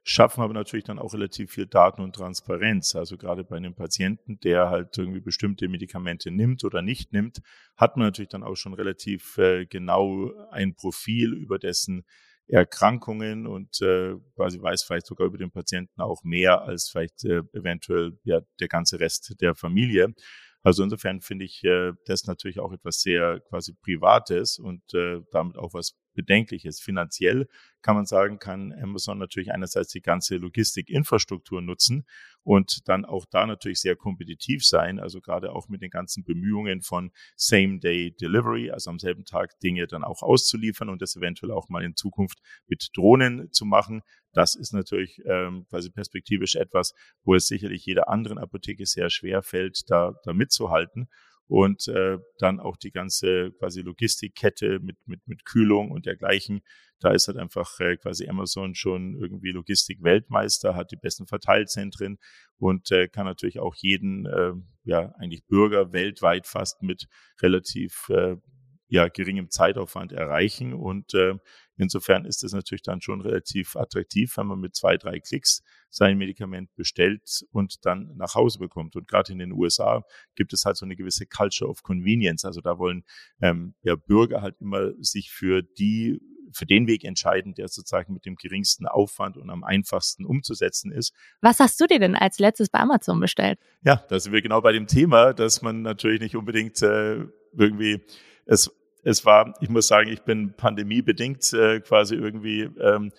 schaffen 0.03 0.41
aber 0.41 0.53
natürlich 0.53 0.85
dann 0.85 0.97
auch 0.97 1.13
relativ 1.13 1.51
viel 1.51 1.65
Daten 1.65 2.01
und 2.01 2.15
Transparenz. 2.15 2.95
Also 2.95 3.17
gerade 3.17 3.43
bei 3.43 3.57
einem 3.57 3.75
Patienten, 3.75 4.39
der 4.39 4.69
halt 4.69 4.97
irgendwie 4.97 5.19
bestimmte 5.19 5.67
Medikamente 5.67 6.31
nimmt 6.31 6.63
oder 6.63 6.81
nicht 6.81 7.11
nimmt, 7.11 7.41
hat 7.75 7.97
man 7.97 8.07
natürlich 8.07 8.29
dann 8.29 8.43
auch 8.43 8.55
schon 8.55 8.73
relativ 8.73 9.37
äh, 9.37 9.65
genau 9.65 10.31
ein 10.51 10.73
Profil 10.75 11.33
über 11.33 11.59
dessen 11.59 12.05
Erkrankungen 12.47 13.45
und 13.45 13.81
äh, 13.81 14.15
quasi 14.35 14.61
weiß 14.61 14.83
vielleicht 14.83 15.07
sogar 15.07 15.27
über 15.27 15.37
den 15.37 15.51
Patienten 15.51 15.99
auch 15.99 16.23
mehr 16.23 16.61
als 16.61 16.87
vielleicht 16.89 17.25
äh, 17.25 17.41
eventuell 17.51 18.17
ja 18.23 18.39
der 18.61 18.69
ganze 18.69 19.01
Rest 19.01 19.35
der 19.41 19.53
Familie. 19.53 20.13
Also 20.67 20.83
insofern 20.83 21.21
finde 21.21 21.45
ich 21.45 21.63
äh, 21.63 21.93
das 22.07 22.25
natürlich 22.25 22.59
auch 22.59 22.73
etwas 22.73 22.99
sehr 22.99 23.39
quasi 23.39 23.73
Privates 23.73 24.59
und 24.59 24.81
äh, 24.93 25.21
damit 25.31 25.57
auch 25.57 25.73
was 25.73 25.95
Bedenkliches. 26.17 26.81
Finanziell 26.81 27.47
kann 27.81 27.95
man 27.95 28.05
sagen, 28.05 28.39
kann 28.39 28.73
Amazon 28.73 29.19
natürlich 29.19 29.53
einerseits 29.53 29.91
die 29.91 30.01
ganze 30.01 30.35
Logistikinfrastruktur 30.37 31.61
nutzen 31.61 32.05
und 32.43 32.89
dann 32.89 33.05
auch 33.05 33.25
da 33.29 33.45
natürlich 33.45 33.79
sehr 33.79 33.95
kompetitiv 33.95 34.65
sein. 34.65 34.99
Also 34.99 35.21
gerade 35.21 35.53
auch 35.53 35.69
mit 35.69 35.81
den 35.81 35.91
ganzen 35.91 36.23
Bemühungen 36.25 36.81
von 36.81 37.11
Same-Day-Delivery, 37.35 38.71
also 38.71 38.89
am 38.89 38.99
selben 38.99 39.23
Tag 39.23 39.59
Dinge 39.59 39.85
dann 39.87 40.03
auch 40.03 40.23
auszuliefern 40.23 40.89
und 40.89 41.01
das 41.01 41.15
eventuell 41.15 41.51
auch 41.51 41.69
mal 41.69 41.83
in 41.83 41.95
Zukunft 41.95 42.39
mit 42.67 42.89
Drohnen 42.95 43.51
zu 43.53 43.65
machen. 43.65 44.01
Das 44.33 44.55
ist 44.55 44.73
natürlich 44.73 45.21
ähm, 45.25 45.65
quasi 45.69 45.89
perspektivisch 45.91 46.55
etwas, 46.55 46.93
wo 47.23 47.35
es 47.35 47.47
sicherlich 47.47 47.85
jeder 47.85 48.09
anderen 48.09 48.39
Apotheke 48.39 48.85
sehr 48.85 49.09
schwer 49.09 49.43
fällt, 49.43 49.89
da, 49.89 50.13
da 50.23 50.33
mitzuhalten 50.33 51.07
und 51.47 51.87
äh, 51.87 52.17
dann 52.39 52.59
auch 52.59 52.77
die 52.77 52.91
ganze 52.91 53.51
quasi 53.53 53.81
Logistikkette 53.81 54.79
mit, 54.79 54.97
mit, 55.05 55.27
mit 55.27 55.45
Kühlung 55.45 55.91
und 55.91 56.05
dergleichen. 56.05 56.61
Da 56.99 57.11
ist 57.11 57.27
halt 57.27 57.37
einfach 57.37 57.79
äh, 57.79 57.95
quasi 57.97 58.27
Amazon 58.27 58.75
schon 58.75 59.15
irgendwie 59.21 59.51
Logistik-Weltmeister, 59.51 60.75
hat 60.75 60.91
die 60.91 60.97
besten 60.97 61.27
Verteilzentren 61.27 62.17
und 62.57 62.91
äh, 62.91 63.07
kann 63.07 63.25
natürlich 63.25 63.59
auch 63.59 63.75
jeden, 63.75 64.25
äh, 64.25 64.53
ja, 64.83 65.13
eigentlich 65.19 65.45
Bürger 65.45 65.93
weltweit 65.93 66.47
fast 66.47 66.81
mit 66.81 67.07
relativ 67.41 68.09
äh, 68.09 68.35
ja, 68.87 69.07
geringem 69.07 69.49
Zeitaufwand 69.49 70.11
erreichen. 70.11 70.73
Und 70.73 71.13
äh, 71.13 71.35
insofern 71.77 72.25
ist 72.25 72.43
es 72.43 72.53
natürlich 72.53 72.83
dann 72.83 73.01
schon 73.01 73.21
relativ 73.21 73.75
attraktiv, 73.75 74.35
wenn 74.37 74.47
man 74.47 74.59
mit 74.59 74.75
zwei, 74.75 74.97
drei 74.97 75.19
Klicks 75.19 75.63
sein 75.89 76.17
Medikament 76.17 76.73
bestellt 76.75 77.45
und 77.51 77.85
dann 77.85 78.15
nach 78.15 78.35
Hause 78.35 78.59
bekommt. 78.59 78.95
Und 78.95 79.07
gerade 79.07 79.31
in 79.31 79.39
den 79.39 79.51
USA 79.51 80.03
gibt 80.35 80.53
es 80.53 80.65
halt 80.65 80.77
so 80.77 80.85
eine 80.85 80.95
gewisse 80.95 81.25
Culture 81.25 81.69
of 81.69 81.83
Convenience. 81.83 82.45
Also 82.45 82.61
da 82.61 82.77
wollen 82.77 83.03
ähm, 83.41 83.75
ja, 83.83 83.95
Bürger 83.95 84.41
halt 84.41 84.55
immer 84.59 84.91
sich 84.99 85.31
für 85.31 85.63
die 85.63 86.19
für 86.53 86.65
den 86.65 86.87
Weg 86.87 87.03
entscheiden, 87.03 87.53
der 87.53 87.67
sozusagen 87.67 88.13
mit 88.13 88.25
dem 88.25 88.35
geringsten 88.35 88.87
Aufwand 88.87 89.37
und 89.37 89.49
am 89.49 89.63
einfachsten 89.63 90.25
umzusetzen 90.25 90.91
ist. 90.91 91.13
Was 91.41 91.59
hast 91.59 91.79
du 91.81 91.87
dir 91.87 91.99
denn 91.99 92.15
als 92.15 92.39
letztes 92.39 92.69
bei 92.69 92.79
Amazon 92.79 93.19
bestellt? 93.19 93.59
Ja, 93.83 94.03
da 94.09 94.19
sind 94.19 94.31
wir 94.31 94.41
genau 94.41 94.61
bei 94.61 94.71
dem 94.71 94.87
Thema, 94.87 95.33
dass 95.33 95.61
man 95.61 95.81
natürlich 95.81 96.21
nicht 96.21 96.35
unbedingt 96.35 96.81
äh, 96.81 97.25
irgendwie 97.57 98.01
es 98.47 98.71
es 99.03 99.25
war, 99.25 99.53
ich 99.61 99.69
muss 99.69 99.87
sagen, 99.87 100.09
ich 100.09 100.23
bin 100.23 100.53
pandemiebedingt 100.53 101.53
äh, 101.53 101.79
quasi 101.79 102.15
irgendwie 102.15 102.63
ähm, 102.81 103.11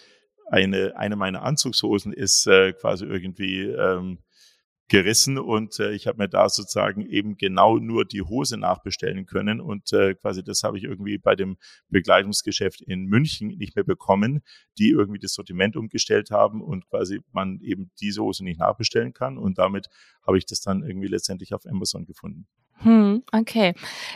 eine 0.50 0.96
eine 0.96 1.16
meiner 1.16 1.42
Anzugshosen 1.42 2.12
ist 2.12 2.46
äh, 2.46 2.72
quasi 2.72 3.04
irgendwie 3.04 3.62
ähm, 3.62 4.18
gerissen 4.88 5.38
und 5.38 5.78
äh, 5.80 5.92
ich 5.92 6.06
habe 6.06 6.18
mir 6.18 6.28
da 6.28 6.48
sozusagen 6.48 7.06
eben 7.06 7.36
genau 7.36 7.78
nur 7.78 8.06
die 8.06 8.22
Hose 8.22 8.56
nachbestellen 8.56 9.26
können 9.26 9.60
und 9.60 9.92
äh, 9.92 10.14
quasi 10.14 10.42
das 10.42 10.62
habe 10.62 10.78
ich 10.78 10.84
irgendwie 10.84 11.18
bei 11.18 11.36
dem 11.36 11.58
Begleitungsgeschäft 11.90 12.80
in 12.80 13.04
München 13.04 13.48
nicht 13.48 13.76
mehr 13.76 13.84
bekommen, 13.84 14.40
die 14.78 14.90
irgendwie 14.90 15.20
das 15.20 15.34
Sortiment 15.34 15.76
umgestellt 15.76 16.30
haben 16.30 16.62
und 16.62 16.88
quasi 16.88 17.20
man 17.32 17.60
eben 17.60 17.90
diese 18.00 18.22
Hose 18.22 18.44
nicht 18.44 18.58
nachbestellen 18.60 19.12
kann 19.12 19.36
und 19.36 19.58
damit 19.58 19.88
habe 20.26 20.38
ich 20.38 20.46
das 20.46 20.62
dann 20.62 20.82
irgendwie 20.82 21.08
letztendlich 21.08 21.52
auf 21.52 21.66
Amazon 21.66 22.06
gefunden. 22.06 22.46
Hm, 22.80 23.24
okay. 23.32 23.74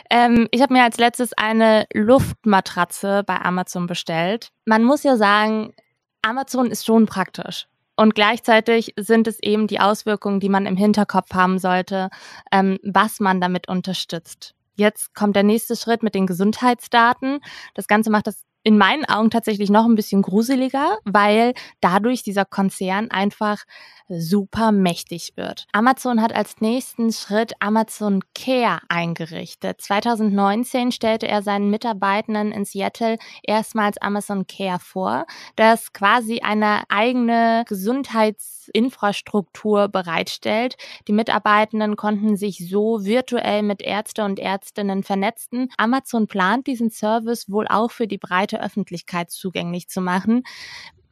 Ähm, 0.09 0.47
ich 0.51 0.61
habe 0.61 0.73
mir 0.73 0.83
als 0.83 0.97
letztes 0.97 1.33
eine 1.33 1.85
Luftmatratze 1.93 3.23
bei 3.25 3.39
Amazon 3.41 3.87
bestellt. 3.87 4.51
Man 4.65 4.83
muss 4.83 5.03
ja 5.03 5.17
sagen, 5.17 5.73
Amazon 6.21 6.71
ist 6.71 6.85
schon 6.85 7.05
praktisch. 7.05 7.67
Und 7.95 8.15
gleichzeitig 8.15 8.93
sind 8.97 9.27
es 9.27 9.41
eben 9.43 9.67
die 9.67 9.79
Auswirkungen, 9.79 10.39
die 10.39 10.49
man 10.49 10.65
im 10.65 10.77
Hinterkopf 10.77 11.33
haben 11.33 11.59
sollte, 11.59 12.09
ähm, 12.51 12.79
was 12.83 13.19
man 13.19 13.39
damit 13.39 13.67
unterstützt. 13.67 14.55
Jetzt 14.75 15.13
kommt 15.13 15.35
der 15.35 15.43
nächste 15.43 15.75
Schritt 15.75 16.01
mit 16.01 16.15
den 16.15 16.25
Gesundheitsdaten. 16.25 17.39
Das 17.75 17.87
Ganze 17.87 18.09
macht 18.09 18.25
das 18.25 18.43
in 18.63 18.77
meinen 18.77 19.05
Augen 19.05 19.29
tatsächlich 19.29 19.69
noch 19.69 19.85
ein 19.85 19.95
bisschen 19.95 20.21
gruseliger, 20.21 20.97
weil 21.05 21.53
dadurch 21.81 22.23
dieser 22.23 22.45
Konzern 22.45 23.11
einfach 23.11 23.63
super 24.09 24.71
mächtig 24.71 25.33
wird. 25.35 25.67
Amazon 25.71 26.19
hat 26.21 26.35
als 26.35 26.61
nächsten 26.61 27.11
Schritt 27.11 27.53
Amazon 27.59 28.21
Care 28.35 28.79
eingerichtet. 28.89 29.81
2019 29.81 30.91
stellte 30.91 31.27
er 31.27 31.41
seinen 31.41 31.69
Mitarbeitenden 31.69 32.51
in 32.51 32.65
Seattle 32.65 33.17
erstmals 33.43 33.97
Amazon 33.99 34.47
Care 34.47 34.79
vor, 34.79 35.25
das 35.55 35.93
quasi 35.93 36.41
eine 36.41 36.83
eigene 36.89 37.63
Gesundheitsinfrastruktur 37.67 39.87
bereitstellt. 39.87 40.75
Die 41.07 41.13
Mitarbeitenden 41.13 41.95
konnten 41.95 42.35
sich 42.35 42.67
so 42.69 43.05
virtuell 43.05 43.63
mit 43.63 43.81
Ärzte 43.81 44.25
und 44.25 44.39
Ärztinnen 44.39 45.03
vernetzen. 45.03 45.69
Amazon 45.77 46.27
plant 46.27 46.67
diesen 46.67 46.89
Service 46.89 47.49
wohl 47.49 47.67
auch 47.67 47.91
für 47.91 48.07
die 48.07 48.17
breite 48.17 48.52
Öffentlichkeit 48.61 49.31
zugänglich 49.31 49.87
zu 49.87 50.01
machen. 50.01 50.43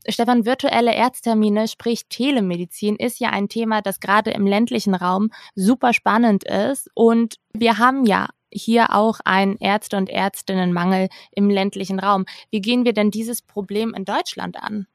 Stefan, 0.07 0.45
virtuelle 0.45 0.95
Ärztermine, 0.95 1.67
sprich 1.67 2.07
Telemedizin, 2.07 2.95
ist 2.95 3.19
ja 3.19 3.29
ein 3.29 3.49
Thema, 3.49 3.81
das 3.81 3.99
gerade 3.99 4.31
im 4.31 4.47
ländlichen 4.47 4.95
Raum 4.95 5.29
super 5.53 5.93
spannend 5.93 6.43
ist. 6.43 6.89
Und 6.95 7.35
wir 7.53 7.77
haben 7.77 8.05
ja 8.05 8.29
hier 8.51 8.93
auch 8.95 9.19
einen 9.25 9.57
Ärzte- 9.57 9.97
und 9.97 10.09
Ärztinnenmangel 10.09 11.09
im 11.31 11.49
ländlichen 11.49 11.99
Raum. 11.99 12.25
Wie 12.49 12.61
gehen 12.61 12.83
wir 12.83 12.93
denn 12.93 13.11
dieses 13.11 13.41
Problem 13.41 13.93
in 13.93 14.05
Deutschland 14.05 14.57
an? 14.61 14.87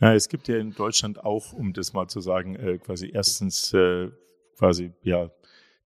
Ja, 0.00 0.14
es 0.14 0.28
gibt 0.28 0.48
ja 0.48 0.56
in 0.56 0.72
Deutschland 0.72 1.22
auch, 1.24 1.52
um 1.52 1.72
das 1.72 1.92
mal 1.92 2.08
zu 2.08 2.20
sagen, 2.20 2.56
äh, 2.56 2.78
quasi 2.78 3.10
erstens 3.12 3.72
äh, 3.74 4.08
quasi 4.58 4.92
ja 5.02 5.30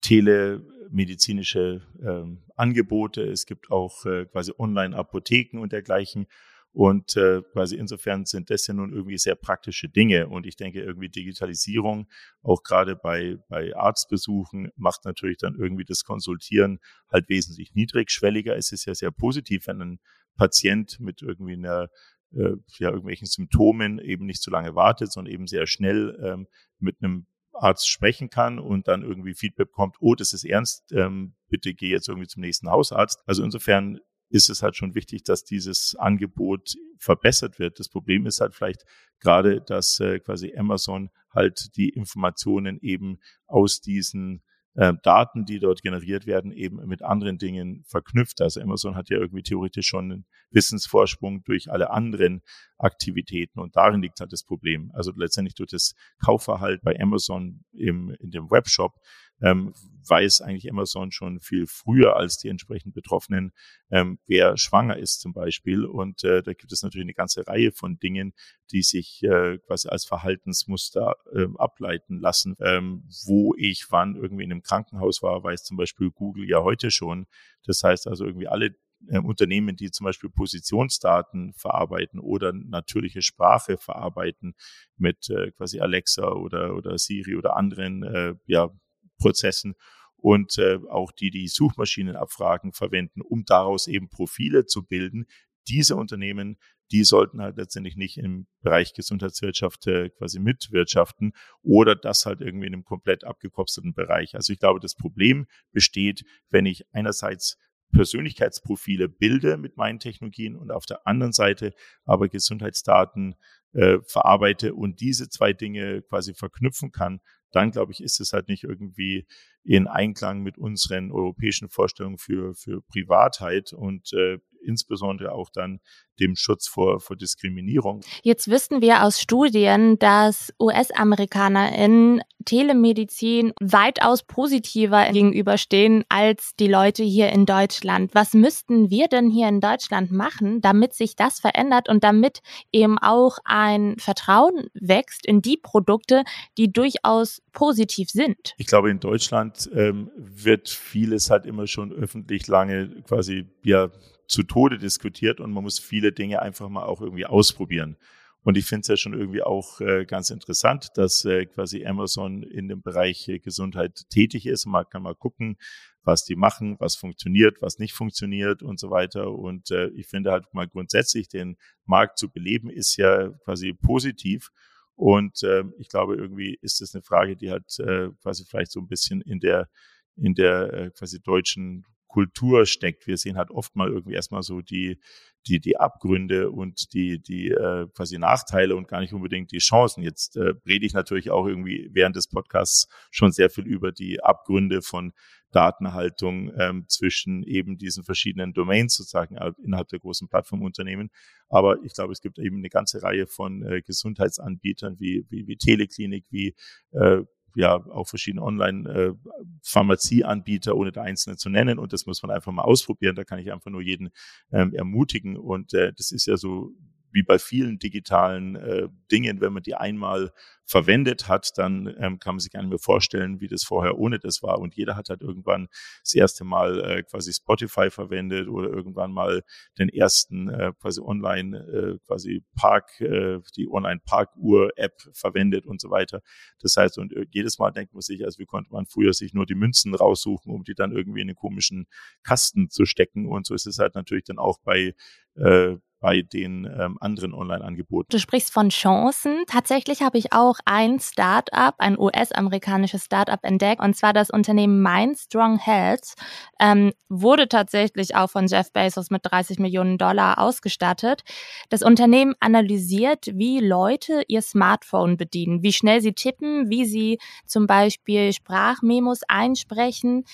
telemedizinische 0.01 1.83
äh, 2.01 2.25
Angebote. 2.59 3.23
Es 3.23 3.47
gibt 3.47 3.71
auch 3.71 4.05
äh, 4.05 4.27
quasi 4.27 4.53
Online-Apotheken 4.57 5.59
und 5.61 5.73
dergleichen. 5.73 6.27
Und 6.73 7.17
äh, 7.17 7.43
quasi 7.53 7.77
insofern 7.77 8.27
sind 8.27 8.51
das 8.51 8.67
ja 8.67 8.75
nun 8.75 8.93
irgendwie 8.93 9.19
sehr 9.19 9.35
praktische 9.35 9.89
Dinge. 9.89 10.29
Und 10.29 10.47
ich 10.47 10.57
denke, 10.57 10.81
irgendwie 10.81 11.09
Digitalisierung, 11.09 12.09
auch 12.43 12.63
gerade 12.63 12.95
bei, 12.95 13.39
bei 13.49 13.75
Arztbesuchen, 13.75 14.71
macht 14.77 15.05
natürlich 15.05 15.39
dann 15.39 15.57
irgendwie 15.57 15.85
das 15.85 16.05
Konsultieren 16.05 16.79
halt 17.11 17.29
wesentlich 17.29 17.75
niedrigschwelliger. 17.75 18.55
Es 18.57 18.71
ist 18.71 18.85
ja 18.85 18.95
sehr 18.95 19.11
positiv, 19.11 19.67
wenn 19.67 19.81
ein 19.81 20.01
Patient 20.37 21.01
mit 21.01 21.23
irgendwie 21.23 21.55
einer 21.55 21.89
äh, 22.33 22.57
ja, 22.79 22.91
irgendwelchen 22.91 23.27
Symptomen 23.27 23.99
eben 23.99 24.27
nicht 24.27 24.43
so 24.43 24.51
lange 24.51 24.75
wartet, 24.75 25.11
sondern 25.11 25.33
eben 25.33 25.47
sehr 25.47 25.67
schnell 25.67 26.19
ähm, 26.23 26.47
mit 26.79 26.97
einem 27.03 27.27
Arzt 27.63 27.89
sprechen 27.89 28.31
kann 28.31 28.59
und 28.59 28.89
dann 28.89 29.03
irgendwie 29.03 29.35
Feedback 29.35 29.69
bekommt, 29.69 29.97
oh, 30.01 30.15
das 30.15 30.33
ist 30.33 30.45
ernst, 30.45 30.93
ähm, 30.93 31.35
bitte 31.49 31.75
geh 31.75 31.91
jetzt 31.91 32.09
irgendwie 32.09 32.29
zum 32.29 32.43
nächsten 32.43 32.71
Hausarzt. 32.71 33.23
Also 33.27 33.43
insofern 33.43 33.99
ist 34.31 34.51
es 34.51 34.63
halt 34.63 34.77
schon 34.77 34.95
wichtig, 34.95 35.25
dass 35.25 35.45
dieses 35.45 35.95
Angebot 35.97 36.75
verbessert 36.99 37.59
wird. 37.59 37.79
Das 37.79 37.89
Problem 37.89 38.27
ist 38.27 38.41
halt 38.41 38.55
vielleicht 38.55 38.85
gerade, 39.21 39.61
dass 39.61 40.01
äh, 40.01 40.21
quasi 40.21 40.55
Amazon 40.57 41.11
halt 41.31 41.77
die 41.77 41.89
Informationen 41.89 42.79
eben 42.81 43.21
aus 43.47 43.81
diesen 43.81 44.43
äh, 44.75 44.95
Daten, 45.03 45.45
die 45.45 45.59
dort 45.59 45.83
generiert 45.83 46.27
werden, 46.27 46.53
eben 46.53 46.77
mit 46.87 47.03
anderen 47.03 47.39
Dingen 47.39 47.85
verknüpft. 47.87 48.41
Also 48.41 48.61
Amazon 48.61 48.95
hat 48.95 49.11
ja 49.11 49.19
irgendwie 49.19 49.43
theoretisch 49.43 49.87
schon 49.87 50.13
einen 50.13 50.27
Wissensvorsprung 50.51 51.43
durch 51.45 51.71
alle 51.71 51.91
anderen 51.91 52.43
Aktivitäten 52.79 53.61
und 53.61 53.77
darin 53.77 54.03
liegt 54.03 54.21
halt 54.21 54.33
das 54.33 54.45
Problem. 54.45 54.91
Also 54.95 55.13
letztendlich 55.17 55.55
durch 55.55 55.71
das 55.71 55.95
Kaufverhalten 56.25 56.85
bei 56.85 56.99
Amazon 57.01 57.65
im, 57.73 58.15
in 58.21 58.31
dem 58.31 58.51
Webshop 58.51 58.95
ähm, 59.43 59.75
weiß 60.09 60.41
eigentlich 60.41 60.71
Amazon 60.71 61.13
schon 61.13 61.41
viel 61.41 61.67
früher 61.67 62.17
als 62.17 62.39
die 62.39 62.49
entsprechend 62.49 62.95
Betroffenen, 62.95 63.53
ähm, 63.91 64.19
wer 64.27 64.57
schwanger 64.57 64.97
ist 64.97 65.21
zum 65.21 65.33
Beispiel. 65.33 65.85
Und 65.85 66.25
äh, 66.25 66.43
da 66.43 66.55
gibt 66.55 66.73
es 66.73 66.83
natürlich 66.83 67.05
eine 67.05 67.15
ganze 67.15 67.47
Reihe 67.47 67.73
von 67.73 67.99
Dingen, 67.99 68.33
die 68.73 68.83
sich 68.83 69.23
äh, 69.23 69.59
quasi 69.59 69.89
als 69.89 70.05
Verhaltensmuster 70.05 71.17
äh, 71.35 71.47
ableiten 71.57 72.21
lassen. 72.21 72.57
Ähm, 72.61 73.05
wo 73.27 73.55
ich 73.57 73.87
wann 73.91 74.17
irgendwie 74.17 74.45
in 74.45 74.53
einem 74.53 74.63
Krankenhaus 74.63 75.23
war, 75.23 75.43
weiß 75.43 75.65
zum 75.65 75.77
Beispiel 75.77 76.11
Google 76.11 76.49
ja 76.49 76.63
heute 76.63 76.91
schon. 76.91 77.27
Das 77.65 77.83
heißt 77.83 78.09
also 78.09 78.25
irgendwie 78.25 78.49
alle 78.49 78.75
äh, 79.09 79.19
Unternehmen, 79.19 79.77
die 79.77 79.91
zum 79.91 80.05
Beispiel 80.05 80.31
Positionsdaten 80.31 81.53
verarbeiten 81.55 82.19
oder 82.19 82.53
natürliche 82.53 83.23
Sprache 83.23 83.79
verarbeiten 83.79 84.55
mit 84.97 85.31
äh, 85.31 85.53
quasi 85.53 85.81
Alexa 85.81 86.33
oder, 86.33 86.75
oder 86.75 86.99
Siri 86.99 87.37
oder 87.37 87.57
anderen 87.57 88.03
äh, 88.03 88.35
ja, 88.47 88.71
Prozessen 89.19 89.75
und 90.17 90.59
äh, 90.59 90.79
auch 90.91 91.13
die 91.13 91.31
die 91.31 91.49
Suchmaschinenabfragen 91.49 92.73
verwenden, 92.73 93.21
um 93.23 93.45
daraus 93.45 93.87
eben 93.87 94.09
Profile 94.09 94.67
zu 94.67 94.85
bilden. 94.85 95.27
Diese 95.69 95.97
Unternehmen, 95.97 96.59
die 96.91 97.05
sollten 97.05 97.41
halt 97.41 97.57
letztendlich 97.57 97.97
nicht 97.97 98.19
im 98.19 98.47
Bereich 98.63 98.95
Gesundheitswirtschaft 98.95 99.87
äh, 99.87 100.11
quasi 100.11 100.41
mitwirtschaften 100.41 101.33
oder 101.63 101.95
das 101.95 102.27
halt 102.27 102.41
irgendwie 102.41 102.67
in 102.67 102.75
einem 102.75 102.85
komplett 102.85 103.25
abgekopselten 103.25 103.95
Bereich. 103.95 104.35
Also 104.35 104.53
ich 104.53 104.59
glaube, 104.59 104.81
das 104.81 104.95
Problem 104.95 105.47
besteht, 105.73 106.25
wenn 106.51 106.67
ich 106.67 106.85
einerseits 106.93 107.59
Persönlichkeitsprofile 107.93 109.09
bilde 109.09 109.57
mit 109.57 109.77
meinen 109.77 109.99
Technologien 109.99 110.57
und 110.57 110.71
auf 110.71 110.87
der 110.87 111.07
anderen 111.07 111.33
Seite 111.33 111.73
aber 112.05 112.29
Gesundheitsdaten 112.29 113.35
äh, 113.73 113.99
verarbeite 114.07 114.75
und 114.75 115.01
diese 115.01 115.29
zwei 115.29 115.53
Dinge 115.53 116.03
quasi 116.03 116.35
verknüpfen 116.35 116.91
kann, 116.93 117.21
dann 117.53 117.71
glaube 117.71 117.93
ich, 117.93 118.03
ist 118.03 118.21
es 118.21 118.33
halt 118.33 118.49
nicht 118.49 118.65
irgendwie 118.65 119.27
in 119.65 119.87
Einklang 119.87 120.43
mit 120.43 120.59
unseren 120.59 121.13
europäischen 121.13 121.69
Vorstellungen 121.69 122.19
für, 122.19 122.55
für 122.55 122.83
Privatheit. 122.83 123.73
Und 123.73 124.13
äh, 124.13 124.39
insbesondere 124.63 125.33
auch 125.33 125.51
dann 125.51 125.81
dem 126.21 126.37
Schutz 126.37 126.67
vor, 126.67 127.01
vor 127.01 127.17
Diskriminierung. 127.17 128.01
Jetzt 128.23 128.49
wissen 128.49 128.81
wir 128.81 129.05
aus 129.05 129.21
Studien, 129.21 129.99
dass 129.99 130.53
US-Amerikaner 130.61 131.73
in 131.77 132.23
Telemedizin 132.45 133.53
weitaus 133.61 134.23
positiver 134.23 135.11
gegenüberstehen 135.11 136.05
als 136.09 136.55
die 136.59 136.67
Leute 136.67 137.03
hier 137.03 137.31
in 137.31 137.47
Deutschland. 137.47 138.15
Was 138.15 138.33
müssten 138.33 138.91
wir 138.91 139.09
denn 139.09 139.29
hier 139.31 139.49
in 139.49 139.61
Deutschland 139.61 140.11
machen, 140.11 140.61
damit 140.61 140.95
sich 140.95 141.15
das 141.15 141.41
verändert 141.41 141.89
und 141.89 142.05
damit 142.05 142.41
eben 142.73 142.99
auch 142.99 143.39
ein 143.45 143.97
Vertrauen 143.99 144.69
wächst 144.75 145.27
in 145.27 145.43
die 145.43 145.57
Produkte, 145.57 146.25
die 146.57 146.73
durchaus 146.73 147.43
positiv 147.53 148.09
sind? 148.09 148.55
Ich 148.57 148.67
glaube, 148.67 148.91
in 148.91 149.01
Deutschland 149.01 149.69
ähm, 149.75 150.11
wird 150.17 150.69
vieles 150.69 151.31
halt 151.31 151.45
immer 151.45 151.67
schon 151.67 151.93
öffentlich 151.93 152.47
lange 152.47 153.03
quasi 153.03 153.47
ja 153.63 153.91
zu 154.29 154.43
Tode 154.43 154.79
diskutiert 154.79 155.41
und 155.41 155.53
man 155.53 155.65
muss 155.65 155.79
viele 155.79 156.13
Dinge 156.13 156.41
einfach 156.43 156.69
mal 156.69 156.85
auch 156.85 157.01
irgendwie 157.01 157.27
ausprobieren. 157.27 157.97
Und 158.43 158.57
ich 158.57 158.67
finde 158.67 158.83
es 158.83 158.89
ja 158.89 158.97
schon 158.97 159.15
irgendwie 159.15 159.43
auch 159.43 159.81
äh, 159.81 160.07
ganz 160.07 160.31
interessant, 160.31 160.91
dass 160.95 161.25
äh, 161.25 161.47
quasi 161.47 161.85
Amazon 161.85 162.43
in 162.43 162.69
dem 162.69 162.83
Bereich 162.83 163.29
äh, 163.29 163.41
Gesundheit 163.41 164.05
tätig 164.11 164.47
ist. 164.47 164.65
Man 164.65 164.85
kann 164.89 165.03
mal 165.03 165.15
gucken, 165.15 165.57
was 166.03 166.25
die 166.25 166.37
machen, 166.37 166.77
was 166.79 166.95
funktioniert, 166.95 167.61
was 167.61 167.79
nicht 167.79 167.93
funktioniert 167.93 168.63
und 168.63 168.79
so 168.79 168.91
weiter. 168.91 169.33
Und 169.33 169.71
äh, 169.71 169.89
ich 169.89 170.07
finde 170.07 170.31
halt 170.31 170.55
mal 170.55 170.69
grundsätzlich 170.69 171.29
den 171.29 171.57
Markt 171.85 172.19
zu 172.19 172.31
beleben 172.31 172.71
ist 172.71 172.97
ja 172.97 173.29
quasi 173.45 173.75
positiv. 173.75 174.51
Und 174.95 175.43
äh, 175.43 175.65
ich 175.79 175.89
glaube, 175.89 176.17
irgendwie 176.17 176.59
ist 176.63 176.81
das 176.81 176.95
eine 176.95 177.03
Frage, 177.03 177.37
die 177.37 177.51
halt 177.51 177.79
äh, 177.81 178.09
quasi 178.23 178.45
vielleicht 178.49 178.71
so 178.71 178.81
ein 178.81 178.89
bisschen 178.89 179.21
in 179.21 179.41
der 179.41 179.69
in 180.17 180.35
der 180.35 180.73
äh, 180.73 180.91
quasi 180.91 181.21
deutschen 181.21 181.85
Kultur 182.09 182.67
steckt. 182.67 183.07
Wir 183.07 183.17
sehen 183.17 183.37
halt 183.37 183.51
oft 183.51 183.77
mal 183.77 183.89
irgendwie 183.89 184.15
erstmal 184.15 184.43
so 184.43 184.61
die, 184.61 184.99
die, 185.47 185.61
die 185.61 185.77
Abgründe 185.77 186.51
und 186.51 186.93
die, 186.93 187.21
die 187.21 187.49
äh, 187.49 187.87
quasi 187.95 188.19
Nachteile 188.19 188.75
und 188.77 188.89
gar 188.89 189.01
nicht 189.01 189.13
unbedingt 189.13 189.53
die 189.53 189.59
Chancen. 189.59 190.03
Jetzt 190.03 190.37
äh, 190.37 190.55
rede 190.67 190.87
ich 190.87 190.95
natürlich 190.95 191.31
auch 191.31 191.47
irgendwie 191.47 191.89
während 191.93 192.17
des 192.17 192.29
Podcasts 192.29 192.89
schon 193.11 193.31
sehr 193.31 193.51
viel 193.51 193.67
über 193.67 193.93
die 193.93 194.23
Abgründe 194.23 194.83
von 194.83 195.13
Datenhaltung 195.51 196.53
ähm, 196.59 196.85
zwischen 196.89 197.43
eben 197.43 197.79
diesen 197.79 198.05
verschiedenen 198.05 198.53
Domains 198.53 198.97
sozusagen 198.97 199.37
innerhalb 199.63 199.89
der 199.89 199.99
großen 199.99 200.29
Plattformunternehmen. 200.29 201.11
Aber 201.49 201.83
ich 201.85 201.95
glaube, 201.95 202.13
es 202.13 202.21
gibt 202.21 202.39
eben 202.39 202.59
eine 202.59 202.69
ganze 202.69 203.03
Reihe 203.03 203.27
von 203.27 203.63
äh, 203.63 203.81
Gesundheitsanbietern 203.81 205.01
wie, 205.01 205.25
wie, 205.31 205.47
wie 205.47 205.57
Teleklinik, 205.57 206.27
wie 206.31 206.55
äh, 206.93 207.23
ja 207.59 207.75
auch 207.75 208.09
verschiedene 208.09 208.43
Online-Pharmazieanbieter, 208.43 210.71
äh, 210.71 210.75
ohne 210.75 210.93
da 210.93 211.03
einzelne 211.03 211.37
zu 211.37 211.51
nennen. 211.51 211.79
Und 211.79 211.93
das 211.93 212.07
muss 212.07 212.23
man 212.23 212.31
einfach 212.31 212.53
mal 212.53 212.63
ausprobieren. 212.63 213.17
Da 213.17 213.25
kann 213.25 213.41
ich 213.41 213.53
einfach 213.53 213.71
nur 213.71 213.83
jeden 213.83 214.09
ähm, 214.53 214.73
ermutigen. 214.73 215.37
Und 215.37 215.75
äh, 215.75 215.93
das 215.97 216.13
ist 216.13 216.27
ja 216.27 216.37
so 216.37 216.71
wie 217.13 217.23
bei 217.23 217.39
vielen 217.39 217.79
digitalen 217.79 218.57
äh, 218.57 218.89
Dingen, 219.11 219.41
wenn 219.41 219.53
man 219.53 219.63
die 219.63 219.75
einmal 219.75 220.33
verwendet 220.69 221.29
hat, 221.29 221.57
dann 221.57 221.87
ähm, 221.99 222.19
kann 222.19 222.35
man 222.35 222.41
sich 222.41 222.53
gar 222.53 222.61
nicht 222.61 222.69
mehr 222.69 222.79
vorstellen, 222.79 223.41
wie 223.41 223.49
das 223.49 223.65
vorher 223.65 223.99
ohne 223.99 224.19
das 224.19 224.43
war. 224.43 224.59
Und 224.59 224.75
jeder 224.77 224.97
hat 224.97 225.09
halt 225.09 225.23
irgendwann 225.23 225.69
das 226.03 226.15
erste 226.15 226.45
Mal 226.45 226.81
äh, 226.85 227.03
quasi 227.05 227.33
Spotify 227.33 227.91
verwendet 227.91 228.49
oder 228.49 228.69
irgendwann 228.69 229.11
mal 229.11 229.43
den 229.79 229.89
ersten 229.89 230.51
äh, 230.51 230.73
quasi 230.79 231.01
Online 231.01 231.57
äh, 231.57 231.99
quasi 232.07 232.45
Park, 232.55 233.01
äh, 233.01 233.41
die 233.57 233.67
Online 233.71 234.01
Parkuhr 234.05 234.71
App 234.77 235.01
verwendet 235.15 235.65
und 235.65 235.81
so 235.81 235.89
weiter. 235.89 236.21
Das 236.61 236.77
heißt, 236.77 236.99
und 236.99 237.15
äh, 237.15 237.25
jedes 237.31 237.59
Mal 237.59 237.71
denkt 237.71 237.95
man 237.95 238.03
sich, 238.03 238.27
also 238.27 238.39
wie 238.39 238.47
konnte 238.47 238.71
man 238.71 238.85
früher 238.85 239.15
sich 239.15 239.33
nur 239.33 239.47
die 239.47 239.55
Münzen 239.55 239.95
raussuchen, 239.95 240.53
um 240.53 240.65
die 240.65 240.75
dann 240.75 240.93
irgendwie 240.93 241.23
in 241.23 241.29
den 241.29 241.37
komischen 241.37 241.87
Kasten 242.23 242.69
zu 242.69 242.85
stecken. 242.85 243.27
Und 243.27 243.47
so 243.47 243.55
ist 243.55 243.67
es 243.67 243.79
halt 243.79 243.95
natürlich 243.95 244.25
dann 244.25 244.39
auch 244.39 244.59
bei 244.63 244.95
äh, 245.37 245.77
bei 246.01 246.23
den 246.23 246.65
ähm, 246.65 246.97
anderen 247.01 247.35
Online-Angeboten. 247.35 248.09
Du 248.11 248.19
sprichst 248.19 248.53
von 248.53 248.69
Chancen. 248.69 249.45
Tatsächlich 249.47 250.03
habe 250.03 250.19
ich 250.19 250.33
auch 250.33 250.59
ein 250.65 251.01
Startup, 251.01 251.75
ein 251.79 251.99
US-amerikanisches 251.99 253.05
Startup 253.05 253.43
entdeckt, 253.43 253.83
und 253.83 253.97
zwar 253.97 254.13
das 254.13 254.31
Unternehmen 254.31 254.83
Mindstrong 254.83 255.59
Health, 255.59 256.15
ähm, 256.61 256.93
wurde 257.09 257.49
tatsächlich 257.49 258.15
auch 258.15 258.31
von 258.31 258.47
Jeff 258.47 258.73
Bezos 258.73 259.11
mit 259.11 259.23
30 259.25 259.59
Millionen 259.59 259.99
Dollar 259.99 260.39
ausgestattet. 260.39 261.23
Das 261.69 261.83
Unternehmen 261.83 262.35
analysiert, 262.41 263.27
wie 263.35 263.61
Leute 263.61 264.23
ihr 264.29 264.43
Smartphone 264.43 265.17
bedienen, 265.17 265.63
wie 265.63 265.73
schnell 265.73 266.01
sie 266.01 266.13
tippen, 266.13 266.71
wie 266.71 266.85
sie 266.85 267.19
zum 267.47 267.67
Beispiel 267.67 268.33
Sprachmemos 268.33 269.23
einsprechen, 269.27 270.25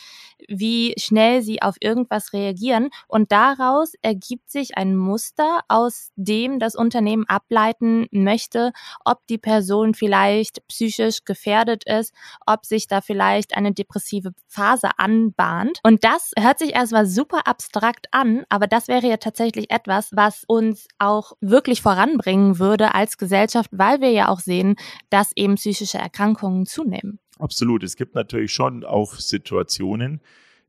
wie 0.48 0.94
schnell 0.98 1.42
sie 1.42 1.62
auf 1.62 1.76
irgendwas 1.80 2.32
reagieren. 2.32 2.90
Und 3.08 3.32
daraus 3.32 3.94
ergibt 4.02 4.50
sich 4.50 4.76
ein 4.76 4.96
Muster, 4.96 5.53
aus 5.68 6.10
dem 6.16 6.58
das 6.58 6.74
Unternehmen 6.74 7.24
ableiten 7.28 8.06
möchte, 8.10 8.72
ob 9.04 9.26
die 9.28 9.38
Person 9.38 9.94
vielleicht 9.94 10.66
psychisch 10.68 11.24
gefährdet 11.24 11.84
ist, 11.84 12.14
ob 12.46 12.64
sich 12.64 12.86
da 12.86 13.00
vielleicht 13.00 13.56
eine 13.56 13.72
depressive 13.72 14.32
Phase 14.46 14.90
anbahnt. 14.98 15.80
Und 15.82 16.04
das 16.04 16.32
hört 16.38 16.58
sich 16.58 16.74
erstmal 16.74 17.06
super 17.06 17.46
abstrakt 17.46 18.06
an, 18.12 18.44
aber 18.48 18.66
das 18.66 18.88
wäre 18.88 19.06
ja 19.06 19.16
tatsächlich 19.16 19.70
etwas, 19.70 20.10
was 20.12 20.44
uns 20.46 20.86
auch 20.98 21.32
wirklich 21.40 21.82
voranbringen 21.82 22.58
würde 22.58 22.94
als 22.94 23.18
Gesellschaft, 23.18 23.70
weil 23.72 24.00
wir 24.00 24.10
ja 24.10 24.28
auch 24.28 24.40
sehen, 24.40 24.76
dass 25.10 25.32
eben 25.36 25.56
psychische 25.56 25.98
Erkrankungen 25.98 26.66
zunehmen. 26.66 27.18
Absolut. 27.38 27.82
Es 27.82 27.96
gibt 27.96 28.14
natürlich 28.14 28.52
schon 28.52 28.84
auch 28.84 29.14
Situationen, 29.14 30.20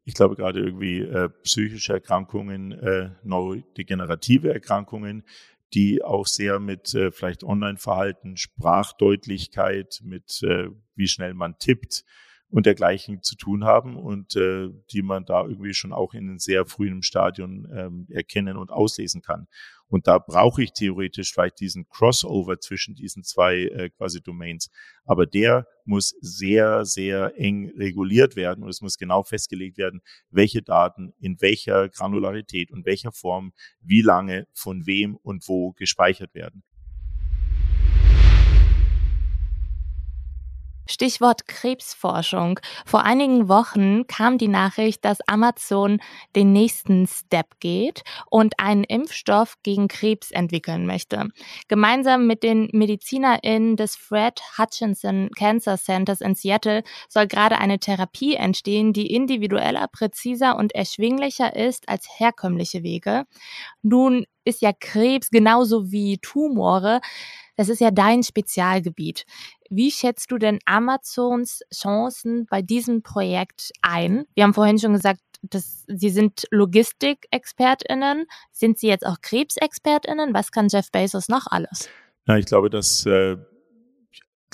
ich 0.06 0.14
glaube 0.14 0.36
gerade 0.36 0.60
irgendwie 0.60 1.00
äh, 1.00 1.30
psychische 1.44 1.94
Erkrankungen, 1.94 2.72
äh, 2.72 3.10
neurodegenerative 3.24 4.54
Erkrankungen, 4.54 5.24
die 5.74 6.04
auch 6.04 6.28
sehr 6.28 6.60
mit 6.60 6.94
äh, 6.94 7.12
vielleicht 7.12 7.44
Online-Verhalten, 7.44 8.38
Sprachdeutlichkeit, 8.38 10.02
mit 10.04 10.42
äh, 10.44 10.70
wie 10.96 11.08
schnell 11.08 11.34
man 11.34 11.58
tippt 11.58 12.06
und 12.50 12.68
dergleichen 12.68 13.24
zu 13.24 13.36
tun 13.36 13.66
haben 13.66 13.98
und 13.98 14.36
äh, 14.36 14.70
die 14.92 15.02
man 15.02 15.26
da 15.26 15.44
irgendwie 15.44 15.74
schon 15.74 15.92
auch 15.92 16.14
in 16.14 16.30
einem 16.30 16.40
sehr 16.40 16.66
frühen 16.68 17.02
Stadion 17.02 17.68
ähm, 17.76 18.08
erkennen 18.10 18.58
und 18.58 18.72
auslesen 18.72 19.24
kann. 19.24 19.48
Und 19.88 20.08
da 20.08 20.18
brauche 20.18 20.64
ich 20.64 20.74
theoretisch 20.74 21.32
vielleicht 21.34 21.60
diesen 21.60 21.88
Crossover 21.90 22.60
zwischen 22.60 22.96
diesen 22.96 23.24
zwei 23.24 23.64
äh, 23.64 23.90
quasi 23.92 24.22
Domains. 24.22 24.70
Aber 25.04 25.26
der 25.26 25.68
muss 25.86 26.16
sehr, 26.22 26.86
sehr 26.86 27.34
eng 27.38 27.72
reguliert 27.78 28.36
werden 28.36 28.64
und 28.64 28.70
es 28.70 28.82
muss 28.82 28.98
genau 28.98 29.24
festgelegt 29.24 29.78
werden, 29.78 30.02
welche 30.30 30.64
Daten 30.64 31.14
in 31.20 31.40
welcher 31.42 31.90
Granularität 31.90 32.72
und 32.72 32.86
welcher 32.86 33.12
Form 33.12 33.54
wie 33.80 34.02
lange 34.02 34.48
von 34.54 34.86
wem 34.88 35.16
und 35.16 35.48
wo 35.48 35.74
gespeichert 35.74 36.34
werden. 36.34 36.64
Stichwort 40.88 41.48
Krebsforschung. 41.48 42.60
Vor 42.86 43.04
einigen 43.04 43.50
Wochen 43.50 44.08
kam 44.08 44.38
die 44.38 44.48
Nachricht, 44.48 45.04
dass 45.04 45.20
Amazon 45.28 46.00
den 46.36 46.54
nächsten 46.54 47.08
Step 47.08 47.60
geht 47.60 48.04
und 48.30 48.60
einen 48.60 48.84
Impfstoff 48.84 49.56
gegen 49.64 49.88
Krebs 49.88 50.32
entwickeln 50.32 50.86
möchte. 50.86 51.30
Gemeinsam 51.68 52.28
mit 52.28 52.44
den 52.44 52.70
MedizinerInnen 52.72 53.76
des 53.76 53.96
Fred 53.96 54.42
Hutchinson 54.58 55.30
Cancer 55.38 55.78
Centers 55.78 56.22
in 56.22 56.36
Seattle 56.36 56.84
soll 57.10 57.28
gerade 57.28 57.58
eine 57.58 57.80
Therapie 57.80 58.36
entstehen, 58.36 58.94
die 58.94 59.14
individueller, 59.14 59.88
präziser 59.88 60.56
und 60.58 60.74
erschwinglicher 60.74 61.56
ist 61.56 61.90
als 61.90 62.08
herkömmliche 62.18 62.84
Wege. 62.84 63.26
Nun 63.82 64.26
ist 64.44 64.62
ja 64.62 64.72
Krebs 64.74 65.32
genauso 65.32 65.92
wie 65.92 66.20
Tumore 66.20 67.02
das 67.56 67.70
ist 67.70 67.82
ja 67.82 67.92
dein 67.92 68.24
Spezialgebiet. 68.24 69.26
Wie 69.70 69.92
schätzt 69.92 70.32
du 70.32 70.38
denn 70.38 70.60
Amazons 70.66 71.62
Chancen 71.74 72.46
bei 72.50 72.62
diesem 72.62 73.02
Projekt 73.02 73.72
ein? 73.82 74.26
Wir 74.36 74.44
haben 74.44 74.54
vorhin 74.54 74.80
schon 74.80 74.94
gesagt, 74.94 75.22
dass 75.42 75.84
Sie 75.88 76.10
sind 76.10 76.48
Logistikexpertinnen. 76.52 78.26
Sind 78.52 78.80
Sie 78.80 78.88
jetzt 78.88 79.06
auch 79.06 79.22
Krebsexpertinnen? 79.22 80.34
Was 80.34 80.52
kann 80.52 80.68
Jeff 80.70 80.92
Bezos 80.92 81.30
noch 81.30 81.46
alles? 81.48 81.90
Na, 82.26 82.38
ich 82.38 82.46
glaube, 82.46 82.70
dass 82.70 83.06
äh, 83.06 83.38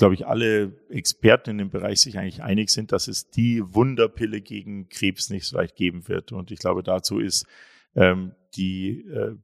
glaube 0.01 0.15
ich, 0.15 0.25
alle 0.25 0.73
Experten 0.89 1.51
in 1.51 1.57
dem 1.59 1.69
Bereich 1.69 2.01
sich 2.01 2.17
eigentlich 2.17 2.41
einig 2.41 2.71
sind, 2.71 2.91
dass 2.91 3.07
es 3.07 3.29
die 3.29 3.61
Wunderpille 3.63 4.41
gegen 4.41 4.89
Krebs 4.89 5.29
nicht 5.29 5.45
so 5.45 5.57
leicht 5.57 5.75
geben 5.75 6.07
wird. 6.07 6.31
Und 6.31 6.49
ich 6.49 6.57
glaube, 6.57 6.81
dazu 6.81 7.19
ist 7.19 7.45
ähm, 7.95 8.33
die 8.55 9.05
äh, 9.07 9.35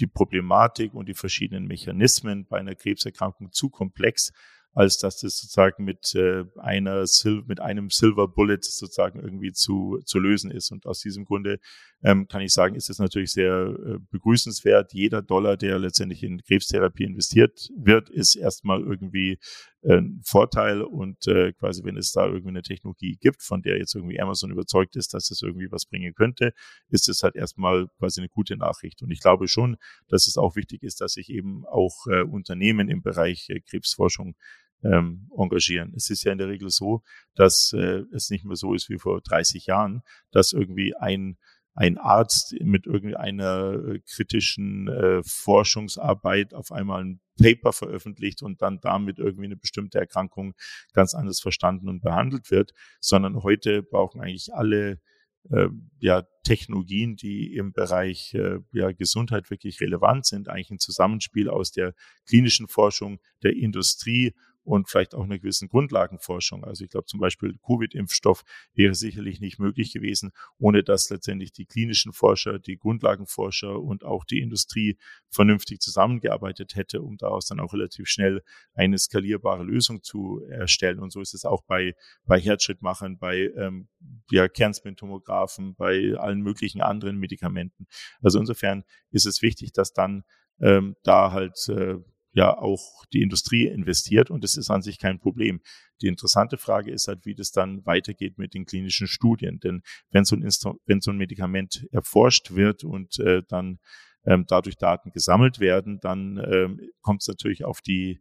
die 0.00 0.06
Problematik 0.06 0.94
und 0.94 1.08
die 1.08 1.14
verschiedenen 1.14 1.66
Mechanismen 1.66 2.46
bei 2.46 2.58
einer 2.58 2.74
Krebserkrankung 2.74 3.52
zu 3.52 3.68
komplex, 3.70 4.32
als 4.72 4.98
dass 4.98 5.18
das 5.18 5.38
sozusagen 5.38 5.84
mit 5.84 6.14
äh, 6.14 6.44
einer 6.56 7.06
Sil 7.06 7.42
mit 7.46 7.60
einem 7.60 7.90
Silver 7.90 8.28
Bullet 8.28 8.58
sozusagen 8.60 9.18
irgendwie 9.18 9.52
zu, 9.52 10.00
zu 10.04 10.18
lösen 10.18 10.50
ist. 10.50 10.70
Und 10.70 10.86
aus 10.86 11.00
diesem 11.00 11.24
Grunde 11.24 11.58
ähm, 12.02 12.28
kann 12.28 12.40
ich 12.40 12.52
sagen, 12.52 12.76
ist 12.76 12.88
es 12.88 12.98
natürlich 12.98 13.32
sehr 13.32 13.52
äh, 13.52 13.98
begrüßenswert. 14.10 14.92
Jeder 14.92 15.22
Dollar, 15.22 15.56
der 15.56 15.78
letztendlich 15.78 16.22
in 16.22 16.40
Krebstherapie 16.42 17.04
investiert 17.04 17.68
wird, 17.76 18.10
ist 18.10 18.36
erstmal 18.36 18.80
irgendwie 18.80 19.38
ein 19.82 20.20
Vorteil. 20.24 20.82
Und 20.82 21.26
äh, 21.26 21.52
quasi, 21.52 21.84
wenn 21.84 21.96
es 21.96 22.12
da 22.12 22.26
irgendwie 22.26 22.48
eine 22.48 22.62
Technologie 22.62 23.16
gibt, 23.20 23.42
von 23.42 23.62
der 23.62 23.78
jetzt 23.78 23.94
irgendwie 23.94 24.20
Amazon 24.20 24.50
überzeugt 24.50 24.96
ist, 24.96 25.14
dass 25.14 25.30
es 25.30 25.42
irgendwie 25.42 25.70
was 25.70 25.86
bringen 25.86 26.14
könnte, 26.14 26.52
ist 26.88 27.08
es 27.08 27.22
halt 27.22 27.36
erstmal 27.36 27.88
quasi 27.98 28.20
eine 28.20 28.28
gute 28.28 28.56
Nachricht. 28.56 29.02
Und 29.02 29.10
ich 29.10 29.20
glaube 29.20 29.48
schon, 29.48 29.76
dass 30.08 30.26
es 30.26 30.36
auch 30.36 30.56
wichtig 30.56 30.82
ist, 30.82 31.00
dass 31.00 31.12
sich 31.12 31.30
eben 31.30 31.64
auch 31.66 32.06
äh, 32.06 32.22
Unternehmen 32.22 32.88
im 32.88 33.02
Bereich 33.02 33.48
äh, 33.50 33.60
Krebsforschung 33.60 34.36
ähm, 34.82 35.28
engagieren. 35.36 35.92
Es 35.94 36.10
ist 36.10 36.24
ja 36.24 36.32
in 36.32 36.38
der 36.38 36.48
Regel 36.48 36.70
so, 36.70 37.02
dass 37.34 37.72
äh, 37.74 38.04
es 38.12 38.30
nicht 38.30 38.44
mehr 38.44 38.56
so 38.56 38.74
ist 38.74 38.88
wie 38.88 38.98
vor 38.98 39.20
30 39.20 39.66
Jahren, 39.66 40.02
dass 40.30 40.52
irgendwie 40.52 40.94
ein 40.96 41.36
ein 41.80 41.96
Arzt 41.96 42.54
mit 42.60 42.84
irgendeiner 42.84 43.72
äh, 43.72 44.00
kritischen 44.00 44.86
äh, 44.88 45.22
Forschungsarbeit 45.24 46.52
auf 46.52 46.72
einmal 46.72 47.02
ein 47.02 47.20
Paper 47.40 47.72
veröffentlicht 47.72 48.42
und 48.42 48.60
dann 48.60 48.80
damit 48.82 49.18
irgendwie 49.18 49.46
eine 49.46 49.56
bestimmte 49.56 49.98
Erkrankung 49.98 50.52
ganz 50.92 51.14
anders 51.14 51.40
verstanden 51.40 51.88
und 51.88 52.02
behandelt 52.02 52.50
wird, 52.50 52.72
sondern 53.00 53.42
heute 53.42 53.82
brauchen 53.82 54.20
eigentlich 54.20 54.52
alle 54.52 55.00
äh, 55.48 55.68
ja, 56.00 56.24
Technologien, 56.44 57.16
die 57.16 57.54
im 57.54 57.72
Bereich 57.72 58.34
äh, 58.34 58.58
ja, 58.72 58.92
Gesundheit 58.92 59.48
wirklich 59.48 59.80
relevant 59.80 60.26
sind, 60.26 60.50
eigentlich 60.50 60.72
ein 60.72 60.80
Zusammenspiel 60.80 61.48
aus 61.48 61.72
der 61.72 61.94
klinischen 62.28 62.68
Forschung, 62.68 63.20
der 63.42 63.56
Industrie 63.56 64.34
und 64.70 64.88
vielleicht 64.88 65.14
auch 65.16 65.24
einer 65.24 65.38
gewissen 65.38 65.68
Grundlagenforschung. 65.68 66.64
Also 66.64 66.84
ich 66.84 66.90
glaube 66.90 67.06
zum 67.06 67.18
Beispiel 67.18 67.58
Covid-Impfstoff 67.66 68.44
wäre 68.72 68.94
sicherlich 68.94 69.40
nicht 69.40 69.58
möglich 69.58 69.92
gewesen, 69.92 70.30
ohne 70.58 70.84
dass 70.84 71.10
letztendlich 71.10 71.52
die 71.52 71.66
klinischen 71.66 72.12
Forscher, 72.12 72.60
die 72.60 72.78
Grundlagenforscher 72.78 73.80
und 73.80 74.04
auch 74.04 74.24
die 74.24 74.40
Industrie 74.40 74.96
vernünftig 75.28 75.80
zusammengearbeitet 75.80 76.76
hätte, 76.76 77.02
um 77.02 77.16
daraus 77.16 77.46
dann 77.46 77.58
auch 77.58 77.72
relativ 77.72 78.06
schnell 78.06 78.42
eine 78.72 78.96
skalierbare 78.96 79.64
Lösung 79.64 80.04
zu 80.04 80.40
erstellen. 80.48 81.00
Und 81.00 81.10
so 81.10 81.20
ist 81.20 81.34
es 81.34 81.44
auch 81.44 81.62
bei, 81.62 81.96
bei 82.24 82.38
Herzschrittmachern, 82.38 83.18
bei 83.18 83.50
ähm, 83.56 83.88
ja, 84.30 84.46
Kernspintomographen, 84.46 85.74
bei 85.74 86.14
allen 86.16 86.42
möglichen 86.42 86.80
anderen 86.80 87.18
Medikamenten. 87.18 87.88
Also 88.22 88.38
insofern 88.38 88.84
ist 89.10 89.26
es 89.26 89.42
wichtig, 89.42 89.72
dass 89.72 89.92
dann 89.92 90.22
ähm, 90.60 90.94
da 91.02 91.32
halt 91.32 91.68
äh, 91.68 91.96
ja 92.32 92.56
auch 92.56 93.04
die 93.12 93.22
Industrie 93.22 93.66
investiert 93.66 94.30
und 94.30 94.44
das 94.44 94.56
ist 94.56 94.70
an 94.70 94.82
sich 94.82 94.98
kein 94.98 95.18
Problem. 95.18 95.60
Die 96.00 96.06
interessante 96.06 96.58
Frage 96.58 96.90
ist 96.92 97.08
halt, 97.08 97.26
wie 97.26 97.34
das 97.34 97.50
dann 97.50 97.84
weitergeht 97.84 98.38
mit 98.38 98.54
den 98.54 98.66
klinischen 98.66 99.06
Studien. 99.06 99.60
Denn 99.60 99.82
wenn 100.10 100.24
so 100.24 100.36
ein, 100.36 100.42
Instru 100.42 100.74
wenn 100.86 101.00
so 101.00 101.10
ein 101.10 101.16
Medikament 101.16 101.86
erforscht 101.90 102.52
wird 102.52 102.84
und 102.84 103.18
äh, 103.18 103.42
dann 103.48 103.78
ähm, 104.24 104.44
dadurch 104.46 104.76
Daten 104.76 105.10
gesammelt 105.10 105.60
werden, 105.60 105.98
dann 106.00 106.38
ähm, 106.38 106.80
kommt 107.00 107.22
es 107.22 107.28
natürlich 107.28 107.64
auf 107.64 107.80
die 107.80 108.20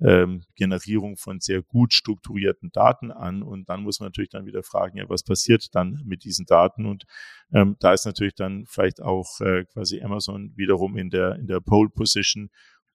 ähm, 0.00 0.42
Generierung 0.56 1.16
von 1.16 1.40
sehr 1.40 1.62
gut 1.62 1.92
strukturierten 1.92 2.70
Daten 2.72 3.12
an. 3.12 3.42
Und 3.42 3.68
dann 3.68 3.82
muss 3.82 4.00
man 4.00 4.08
natürlich 4.08 4.30
dann 4.30 4.46
wieder 4.46 4.62
fragen, 4.62 4.98
ja, 4.98 5.08
was 5.08 5.22
passiert 5.22 5.74
dann 5.74 6.02
mit 6.04 6.24
diesen 6.24 6.46
Daten? 6.46 6.86
Und 6.86 7.04
ähm, 7.52 7.76
da 7.80 7.92
ist 7.92 8.04
natürlich 8.06 8.34
dann 8.34 8.64
vielleicht 8.66 9.00
auch 9.00 9.40
äh, 9.40 9.64
quasi 9.66 10.02
Amazon 10.02 10.52
wiederum 10.56 10.96
in 10.96 11.10
der, 11.10 11.36
in 11.36 11.46
der 11.46 11.60
Pole 11.60 11.90
Position, 11.90 12.50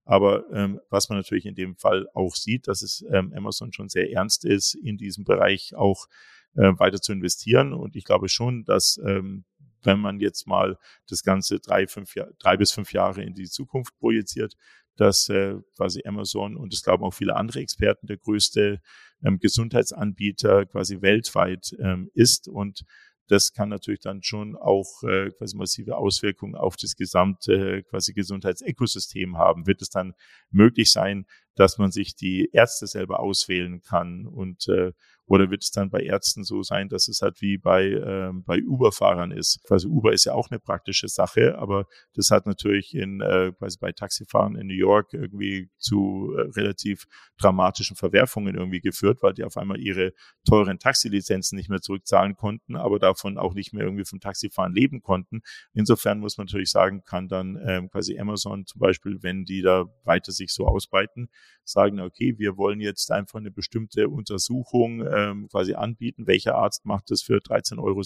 aber 0.09 0.49
ähm, 0.51 0.79
was 0.89 1.07
man 1.09 1.19
natürlich 1.19 1.45
in 1.45 1.53
dem 1.53 1.75
Fall 1.75 2.07
auch 2.15 2.35
sieht, 2.35 2.67
dass 2.67 2.81
es 2.81 3.05
ähm, 3.13 3.31
Amazon 3.37 3.71
schon 3.71 3.89
sehr 3.89 4.11
ernst 4.11 4.43
ist, 4.43 4.73
in 4.73 4.97
diesem 4.97 5.23
Bereich 5.23 5.75
auch 5.75 6.07
äh, 6.55 6.71
weiter 6.79 6.99
zu 6.99 7.13
investieren. 7.13 7.73
Und 7.73 7.95
ich 7.95 8.05
glaube 8.05 8.27
schon, 8.27 8.65
dass 8.65 8.99
ähm, 9.05 9.45
wenn 9.83 9.99
man 9.99 10.19
jetzt 10.19 10.47
mal 10.47 10.79
das 11.07 11.21
Ganze 11.21 11.59
drei, 11.59 11.85
fünf 11.85 12.15
drei 12.39 12.57
bis 12.57 12.71
fünf 12.71 12.91
Jahre 12.91 13.21
in 13.21 13.35
die 13.35 13.47
Zukunft 13.47 13.99
projiziert, 13.99 14.55
dass 14.95 15.29
äh, 15.29 15.57
quasi 15.77 16.01
Amazon 16.03 16.57
und 16.57 16.73
es 16.73 16.81
glauben 16.81 17.03
auch 17.03 17.13
viele 17.13 17.35
andere 17.35 17.59
Experten 17.59 18.07
der 18.07 18.17
größte 18.17 18.81
ähm, 19.23 19.37
Gesundheitsanbieter 19.37 20.65
quasi 20.65 21.03
weltweit 21.03 21.75
ähm, 21.79 22.09
ist 22.15 22.47
und 22.47 22.83
das 23.29 23.53
kann 23.53 23.69
natürlich 23.69 24.01
dann 24.01 24.23
schon 24.23 24.55
auch 24.55 25.03
äh, 25.03 25.29
quasi 25.31 25.55
massive 25.55 25.97
Auswirkungen 25.97 26.55
auf 26.55 26.75
das 26.75 26.95
gesamte 26.95 27.53
äh, 27.53 27.83
quasi 27.83 28.13
Gesundheitsökosystem 28.13 29.37
haben. 29.37 29.67
Wird 29.67 29.81
es 29.81 29.89
dann 29.89 30.13
möglich 30.49 30.91
sein, 30.91 31.25
dass 31.55 31.77
man 31.77 31.91
sich 31.91 32.15
die 32.15 32.49
Ärzte 32.51 32.87
selber 32.87 33.19
auswählen 33.19 33.81
kann 33.81 34.25
und 34.25 34.67
äh, 34.67 34.93
oder 35.29 35.51
wird 35.51 35.63
es 35.63 35.69
dann 35.69 35.91
bei 35.91 36.01
Ärzten 36.01 36.43
so 36.43 36.63
sein, 36.63 36.89
dass 36.89 37.07
es 37.07 37.21
halt 37.21 37.39
wie 37.39 37.59
bei, 37.59 37.85
äh, 37.85 38.31
bei 38.33 38.63
Uber-Fahrern 38.63 39.31
ist? 39.31 39.61
Quasi 39.63 39.87
Uber 39.87 40.11
ist 40.11 40.25
ja 40.25 40.33
auch 40.33 40.49
eine 40.49 40.59
praktische 40.59 41.07
Sache, 41.07 41.55
aber 41.59 41.85
das 42.15 42.31
hat 42.31 42.47
natürlich 42.47 42.95
in, 42.95 43.21
äh, 43.21 43.51
quasi 43.55 43.77
bei 43.79 43.91
Taxifahren 43.91 44.55
in 44.55 44.65
New 44.65 44.73
York 44.73 45.13
irgendwie 45.13 45.69
zu 45.77 46.33
äh, 46.35 46.49
relativ 46.59 47.05
dramatischen 47.37 47.95
Verwerfungen 47.95 48.55
irgendwie 48.55 48.81
geführt, 48.81 49.19
weil 49.21 49.33
die 49.33 49.43
auf 49.43 49.55
einmal 49.55 49.79
ihre 49.79 50.13
teuren 50.47 50.79
Taxilizenzen 50.79 51.55
nicht 51.55 51.69
mehr 51.69 51.81
zurückzahlen 51.81 52.35
konnten, 52.35 52.75
aber 52.75 52.97
davon 52.97 53.37
auch 53.37 53.53
nicht 53.53 53.71
mehr 53.71 53.83
irgendwie 53.83 54.05
vom 54.05 54.19
Taxifahren 54.19 54.73
leben 54.73 55.03
konnten. 55.03 55.41
Insofern 55.73 56.21
muss 56.21 56.39
man 56.39 56.47
natürlich 56.47 56.71
sagen, 56.71 57.03
kann 57.03 57.27
dann 57.27 57.55
ähm, 57.67 57.91
quasi 57.91 58.17
Amazon 58.17 58.65
zum 58.65 58.79
Beispiel, 58.79 59.21
wenn 59.21 59.45
die 59.45 59.61
da 59.61 59.85
weiter 60.03 60.31
sich 60.31 60.51
so 60.51 60.65
ausbreiten, 60.65 61.29
sagen, 61.63 61.99
okay, 61.99 62.33
wir 62.39 62.57
wollen 62.57 62.81
jetzt 62.81 63.11
einfach 63.11 63.37
eine 63.37 63.51
bestimmte 63.51 64.09
Untersuchung 64.09 65.01
ähm, 65.19 65.47
quasi 65.49 65.73
anbieten. 65.73 66.27
Welcher 66.27 66.55
Arzt 66.55 66.85
macht 66.85 67.11
das 67.11 67.21
für 67.21 67.37
13,70 67.37 67.79
Euro? 67.79 68.01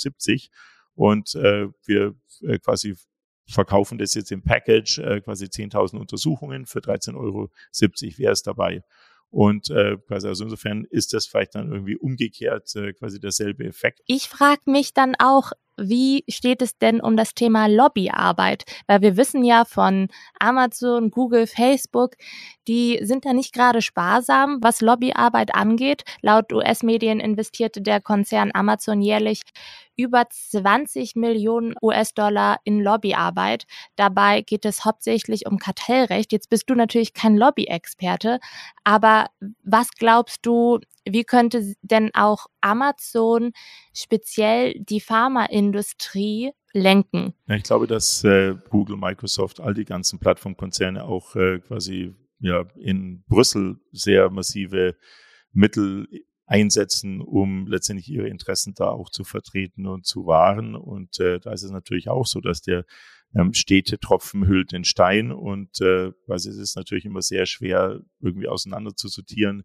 Und 0.96 1.36
äh, 1.36 1.68
wir 1.86 2.16
äh, 2.42 2.60
quasi 2.60 2.96
verkaufen 3.48 3.98
das 3.98 4.14
jetzt 4.14 4.32
im 4.32 4.44
Package, 4.44 5.00
äh, 5.00 5.22
quasi 5.22 5.46
10.000 5.46 5.98
Untersuchungen 5.98 6.66
für 6.66 6.80
13,70 6.80 7.16
Euro. 7.18 7.50
Wer 8.18 8.32
ist 8.32 8.48
dabei? 8.48 8.84
Und 9.30 9.72
äh, 9.72 9.98
quasi 10.08 10.28
also 10.28 10.44
insofern 10.44 10.86
ist 10.86 11.14
das 11.14 11.26
vielleicht 11.26 11.56
dann 11.56 11.72
irgendwie 11.72 11.98
umgekehrt 11.98 12.76
äh, 12.76 12.94
quasi 12.94 13.20
derselbe 13.20 13.66
Effekt. 13.66 14.02
Ich 14.06 14.30
frage 14.30 14.62
mich 14.66 14.94
dann 14.94 15.16
auch, 15.18 15.52
wie 15.78 16.24
steht 16.30 16.62
es 16.62 16.78
denn 16.78 17.02
um 17.02 17.18
das 17.18 17.34
Thema 17.34 17.68
Lobbyarbeit? 17.68 18.64
Weil 18.88 19.02
wir 19.02 19.18
wissen 19.18 19.44
ja 19.44 19.66
von 19.66 20.08
Amazon, 20.40 21.12
Google, 21.12 21.48
Facebook, 21.48 22.16
die 22.68 23.00
sind 23.04 23.26
da 23.26 23.34
nicht 23.34 23.54
gerade 23.54 23.82
sparsam, 23.82 24.60
was 24.62 24.82
Lobbyarbeit 24.82 25.56
angeht. 25.56 26.04
Laut 26.22 26.54
US-Medien 26.54 27.20
investierte 27.20 27.82
der 27.82 28.02
Konzern 28.02 28.52
Amazon 28.54 29.02
jährlich 29.02 29.42
über 29.96 30.26
20 30.30 31.16
Millionen 31.16 31.76
US-Dollar 31.82 32.60
in 32.64 32.82
Lobbyarbeit. 32.82 33.66
Dabei 33.96 34.42
geht 34.42 34.66
es 34.66 34.86
hauptsächlich 34.86 35.46
um 35.46 35.58
Kartellrecht. 35.58 36.32
Jetzt 36.32 36.50
bist 36.50 36.70
du 36.70 36.76
natürlich 36.76 37.14
kein 37.14 37.38
Lobby-Experte, 37.38 38.40
aber 38.84 39.28
was 39.64 39.92
glaubst 39.92 40.46
du, 40.46 40.80
wie 41.06 41.24
könnte 41.24 41.76
denn 41.82 42.12
auch 42.14 42.48
Amazon 42.62 43.52
speziell 43.94 44.74
die 44.80 45.02
Pharmaindustrie 45.02 46.52
lenken? 46.74 47.34
Ich 47.48 47.64
glaube, 47.64 47.88
dass 47.88 48.24
äh, 48.24 48.56
Google, 48.70 48.98
Microsoft, 48.98 49.60
all 49.60 49.74
die 49.74 49.86
ganzen 49.86 50.20
Plattformkonzerne 50.20 51.04
auch 51.04 51.36
äh, 51.36 51.60
quasi 51.60 52.16
ja 52.40 52.66
in 52.76 53.24
Brüssel 53.28 53.80
sehr 53.92 54.30
massive 54.30 54.96
Mittel 55.52 56.08
einsetzen, 56.46 57.22
um 57.22 57.68
letztendlich 57.68 58.10
ihre 58.10 58.28
Interessen 58.28 58.74
da 58.76 58.90
auch 58.90 59.10
zu 59.10 59.24
vertreten 59.24 59.88
und 59.88 60.06
zu 60.06 60.26
wahren. 60.26 60.76
Und 60.76 61.20
äh, 61.20 61.40
da 61.40 61.52
ist 61.54 61.64
es 61.64 61.72
natürlich 61.72 62.10
auch 62.10 62.26
so, 62.26 62.42
dass 62.42 62.62
der 62.62 62.86
ähm, 63.36 63.54
stete 63.54 64.00
Tropfen 64.00 64.48
hüllt 64.48 64.72
den 64.72 64.84
Stein 64.84 65.32
und 65.32 65.82
äh, 65.82 66.12
also 66.28 66.50
es 66.50 66.58
ist 66.58 66.76
natürlich 66.76 67.06
immer 67.06 67.22
sehr 67.22 67.46
schwer 67.46 68.02
irgendwie 68.20 68.48
auseinander 68.48 68.96
zu 68.96 69.08
sortieren, 69.08 69.64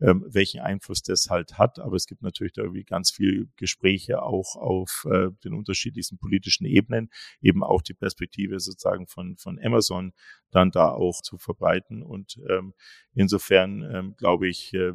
ähm, 0.00 0.24
welchen 0.28 0.60
Einfluss 0.60 1.02
das 1.02 1.28
halt 1.28 1.58
hat. 1.58 1.78
Aber 1.80 1.96
es 1.96 2.06
gibt 2.06 2.22
natürlich 2.22 2.52
da 2.52 2.62
irgendwie 2.62 2.84
ganz 2.84 3.10
viel 3.10 3.48
Gespräche 3.56 4.22
auch 4.22 4.54
auf 4.56 5.06
äh, 5.10 5.30
den 5.44 5.54
unterschiedlichsten 5.54 6.18
politischen 6.18 6.64
Ebenen, 6.64 7.10
eben 7.40 7.64
auch 7.64 7.82
die 7.82 7.94
Perspektive 7.94 8.60
sozusagen 8.60 9.08
von, 9.08 9.36
von 9.36 9.58
Amazon 9.60 10.12
dann 10.50 10.70
da 10.70 10.90
auch 10.90 11.20
zu 11.22 11.38
verbreiten. 11.38 12.02
Und 12.02 12.38
ähm, 12.48 12.74
insofern 13.14 13.82
ähm, 13.92 14.14
glaube 14.16 14.48
ich, 14.48 14.72
äh, 14.74 14.92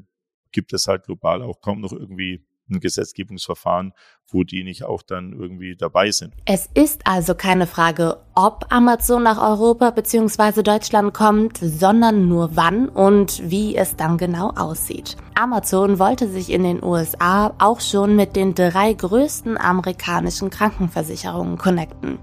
gibt 0.54 0.72
es 0.74 0.88
halt 0.88 1.04
global 1.04 1.42
auch 1.42 1.60
kaum 1.60 1.82
noch 1.82 1.92
irgendwie 1.92 2.46
ein 2.70 2.80
Gesetzgebungsverfahren, 2.80 3.94
wo 4.28 4.44
die 4.44 4.64
nicht 4.64 4.84
auch 4.84 5.02
dann 5.02 5.34
irgendwie 5.34 5.76
dabei 5.76 6.12
sind. 6.12 6.34
Es 6.46 6.70
ist 6.74 7.06
also 7.06 7.36
keine 7.36 7.68
Frage, 7.68 8.24
ob 8.36 8.66
Amazon 8.70 9.24
nach 9.24 9.42
Europa 9.42 9.92
bzw. 9.92 10.64
Deutschland 10.64 11.14
kommt, 11.14 11.60
sondern 11.62 12.28
nur 12.28 12.52
wann 12.56 12.90
und 12.90 13.42
wie 13.50 13.76
es 13.76 13.96
dann 13.96 14.18
genau 14.18 14.50
aussieht. 14.56 15.18
Amazon 15.36 16.00
wollte 16.00 16.28
sich 16.28 16.52
in 16.52 16.64
den 16.64 16.84
USA 16.84 17.54
auch 17.58 17.82
schon 17.82 18.16
mit 18.16 18.36
den 18.36 18.54
drei 18.54 18.94
größten 18.94 19.58
amerikanischen 19.58 20.50
Krankenversicherungen 20.50 21.58
connecten. 21.58 22.20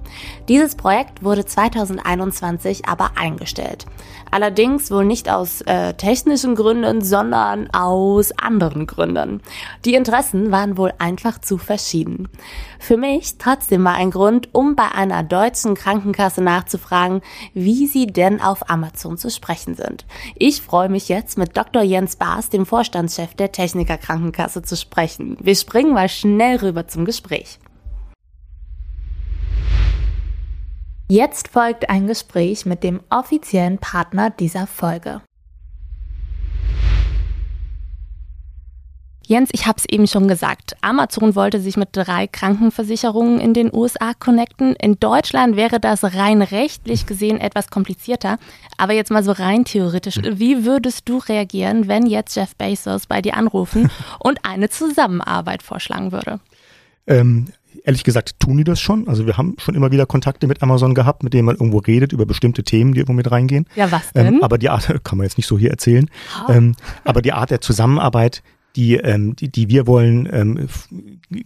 Dieses 0.49 0.77
Projekt 0.77 1.25
wurde 1.25 1.45
2021 1.45 2.87
aber 2.87 3.13
eingestellt. 3.17 3.87
Allerdings 4.31 4.91
wohl 4.91 5.05
nicht 5.05 5.29
aus 5.29 5.61
äh, 5.63 5.95
technischen 5.95 6.55
Gründen, 6.55 7.03
sondern 7.03 7.69
aus 7.71 8.31
anderen 8.39 8.87
Gründen. 8.87 9.43
Die 9.85 9.95
Interessen 9.95 10.53
waren 10.53 10.77
wohl 10.77 10.93
einfach 10.99 11.41
zu 11.41 11.59
verschieden. 11.59 12.29
Für 12.79 12.97
mich 12.97 13.39
trotzdem 13.39 13.83
mal 13.83 13.95
ein 13.95 14.13
Grund, 14.13 14.49
um 14.53 14.77
bei 14.77 14.93
einer 14.95 15.25
deutschen 15.25 15.75
Krankenkasse 16.01 16.43
nachzufragen, 16.43 17.21
wie 17.53 17.87
sie 17.87 18.07
denn 18.07 18.41
auf 18.41 18.71
Amazon 18.71 19.19
zu 19.19 19.31
sprechen 19.31 19.75
sind. 19.75 20.07
Ich 20.35 20.63
freue 20.63 20.89
mich 20.89 21.09
jetzt 21.09 21.37
mit 21.37 21.57
Dr. 21.57 21.83
Jens 21.83 22.17
Baas, 22.17 22.49
dem 22.49 22.65
Vorstandschef 22.65 23.35
der 23.35 23.53
Techniker 23.53 23.99
Krankenkasse, 23.99 24.63
zu 24.63 24.77
sprechen. 24.77 25.37
Wir 25.41 25.55
springen 25.55 25.93
mal 25.93 26.09
schnell 26.09 26.57
rüber 26.57 26.89
zum 26.89 27.05
Gespräch. 27.05 27.59
Jetzt 31.09 31.49
folgt 31.49 31.91
ein 31.91 32.07
Gespräch 32.07 32.67
mit 32.67 32.83
dem 32.83 33.01
offiziellen 33.11 33.79
Partner 33.79 34.31
dieser 34.31 34.67
Folge. 34.67 35.23
Jens, 39.31 39.51
ich 39.53 39.67
habe 39.69 39.79
es 39.79 39.85
eben 39.89 40.09
schon 40.09 40.27
gesagt. 40.27 40.75
Amazon 40.81 41.37
wollte 41.37 41.61
sich 41.61 41.77
mit 41.77 41.91
drei 41.93 42.27
Krankenversicherungen 42.27 43.39
in 43.39 43.55
den 43.55 43.73
USA 43.73 44.13
connecten. 44.13 44.75
In 44.75 44.99
Deutschland 44.99 45.55
wäre 45.55 45.79
das 45.79 46.03
rein 46.03 46.43
rechtlich 46.43 47.07
gesehen 47.07 47.39
etwas 47.39 47.71
komplizierter. 47.71 48.39
Aber 48.77 48.93
jetzt 48.93 49.13
mal 49.13 49.23
so 49.23 49.31
rein 49.31 49.65
theoretisch. 49.65 50.17
Wie 50.17 50.65
würdest 50.65 51.09
du 51.09 51.19
reagieren, 51.19 51.87
wenn 51.87 52.07
jetzt 52.07 52.35
Jeff 52.35 52.57
Bezos 52.57 53.07
bei 53.07 53.23
dir 53.23 53.37
anrufen 53.37 53.89
und 54.19 54.45
eine 54.45 54.69
Zusammenarbeit 54.69 55.63
vorschlagen 55.63 56.11
würde? 56.11 56.41
Ähm, 57.07 57.53
ehrlich 57.85 58.03
gesagt 58.03 58.41
tun 58.41 58.57
die 58.57 58.65
das 58.65 58.81
schon. 58.81 59.07
Also 59.07 59.27
wir 59.27 59.37
haben 59.37 59.55
schon 59.61 59.77
immer 59.77 59.93
wieder 59.93 60.07
Kontakte 60.07 60.49
mit 60.49 60.61
Amazon 60.61 60.93
gehabt, 60.93 61.23
mit 61.23 61.35
denen 61.35 61.45
man 61.45 61.55
irgendwo 61.55 61.79
redet 61.79 62.13
über 62.13 62.27
bestimmte 62.27 62.65
Themen, 62.65 62.95
die 62.95 62.99
irgendwo 62.99 63.13
mit 63.13 63.31
reingehen. 63.31 63.67
Ja, 63.77 63.93
was 63.93 64.13
denn? 64.13 64.27
Ähm, 64.27 64.43
aber 64.43 64.59
die 64.59 64.71
Art, 64.71 64.89
kann 65.05 65.19
man 65.19 65.25
jetzt 65.25 65.37
nicht 65.37 65.47
so 65.47 65.57
hier 65.57 65.71
erzählen, 65.71 66.11
ähm, 66.49 66.75
aber 67.05 67.23
die 67.23 67.33
Art 67.33 67.53
der 67.53 67.61
Zusammenarbeit, 67.61 68.43
die, 68.77 68.95
ähm, 68.95 69.37
die, 69.37 69.51
die 69.51 69.69
wir 69.69 69.87
wollen, 69.87 70.29
ähm, 70.33 70.69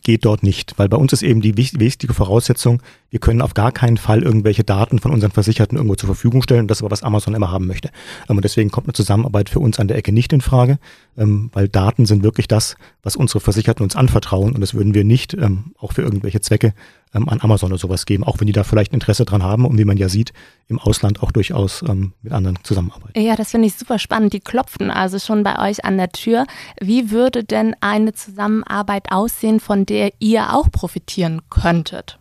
geht 0.02 0.24
dort 0.24 0.42
nicht. 0.42 0.74
Weil 0.78 0.88
bei 0.88 0.96
uns 0.96 1.12
ist 1.12 1.22
eben 1.22 1.40
die 1.40 1.56
wichtige 1.56 2.14
Voraussetzung, 2.14 2.82
wir 3.14 3.20
können 3.20 3.42
auf 3.42 3.54
gar 3.54 3.70
keinen 3.70 3.96
Fall 3.96 4.24
irgendwelche 4.24 4.64
Daten 4.64 4.98
von 4.98 5.12
unseren 5.12 5.30
Versicherten 5.30 5.78
irgendwo 5.78 5.94
zur 5.94 6.08
Verfügung 6.08 6.42
stellen. 6.42 6.66
Das 6.66 6.78
ist 6.78 6.82
aber, 6.82 6.90
was 6.90 7.04
Amazon 7.04 7.32
immer 7.36 7.52
haben 7.52 7.68
möchte. 7.68 7.90
Ähm, 8.28 8.38
und 8.38 8.44
deswegen 8.44 8.72
kommt 8.72 8.88
eine 8.88 8.92
Zusammenarbeit 8.92 9.48
für 9.48 9.60
uns 9.60 9.78
an 9.78 9.86
der 9.86 9.96
Ecke 9.96 10.10
nicht 10.10 10.32
in 10.32 10.40
Frage, 10.40 10.80
ähm, 11.16 11.48
weil 11.52 11.68
Daten 11.68 12.06
sind 12.06 12.24
wirklich 12.24 12.48
das, 12.48 12.74
was 13.04 13.14
unsere 13.14 13.38
Versicherten 13.38 13.84
uns 13.84 13.94
anvertrauen. 13.94 14.52
Und 14.52 14.60
das 14.60 14.74
würden 14.74 14.94
wir 14.94 15.04
nicht 15.04 15.32
ähm, 15.32 15.74
auch 15.78 15.92
für 15.92 16.02
irgendwelche 16.02 16.40
Zwecke 16.40 16.74
an 17.12 17.40
Amazon 17.40 17.70
oder 17.70 17.78
sowas 17.78 18.06
geben, 18.06 18.24
auch 18.24 18.40
wenn 18.40 18.48
die 18.48 18.52
da 18.52 18.64
vielleicht 18.64 18.92
Interesse 18.92 19.24
dran 19.24 19.44
haben 19.44 19.64
und 19.66 19.78
wie 19.78 19.84
man 19.84 19.96
ja 19.96 20.08
sieht, 20.08 20.32
im 20.66 20.80
Ausland 20.80 21.22
auch 21.22 21.30
durchaus 21.30 21.84
mit 22.22 22.32
anderen 22.32 22.58
zusammenarbeiten. 22.64 23.20
Ja, 23.20 23.36
das 23.36 23.52
finde 23.52 23.68
ich 23.68 23.76
super 23.76 24.00
spannend. 24.00 24.32
Die 24.32 24.40
klopfen 24.40 24.90
also 24.90 25.20
schon 25.20 25.44
bei 25.44 25.70
euch 25.70 25.84
an 25.84 25.96
der 25.96 26.10
Tür. 26.10 26.44
Wie 26.80 27.12
würde 27.12 27.44
denn 27.44 27.76
eine 27.80 28.14
Zusammenarbeit 28.14 29.12
aussehen, 29.12 29.60
von 29.60 29.86
der 29.86 30.10
ihr 30.18 30.54
auch 30.54 30.72
profitieren 30.72 31.42
könntet? 31.50 32.18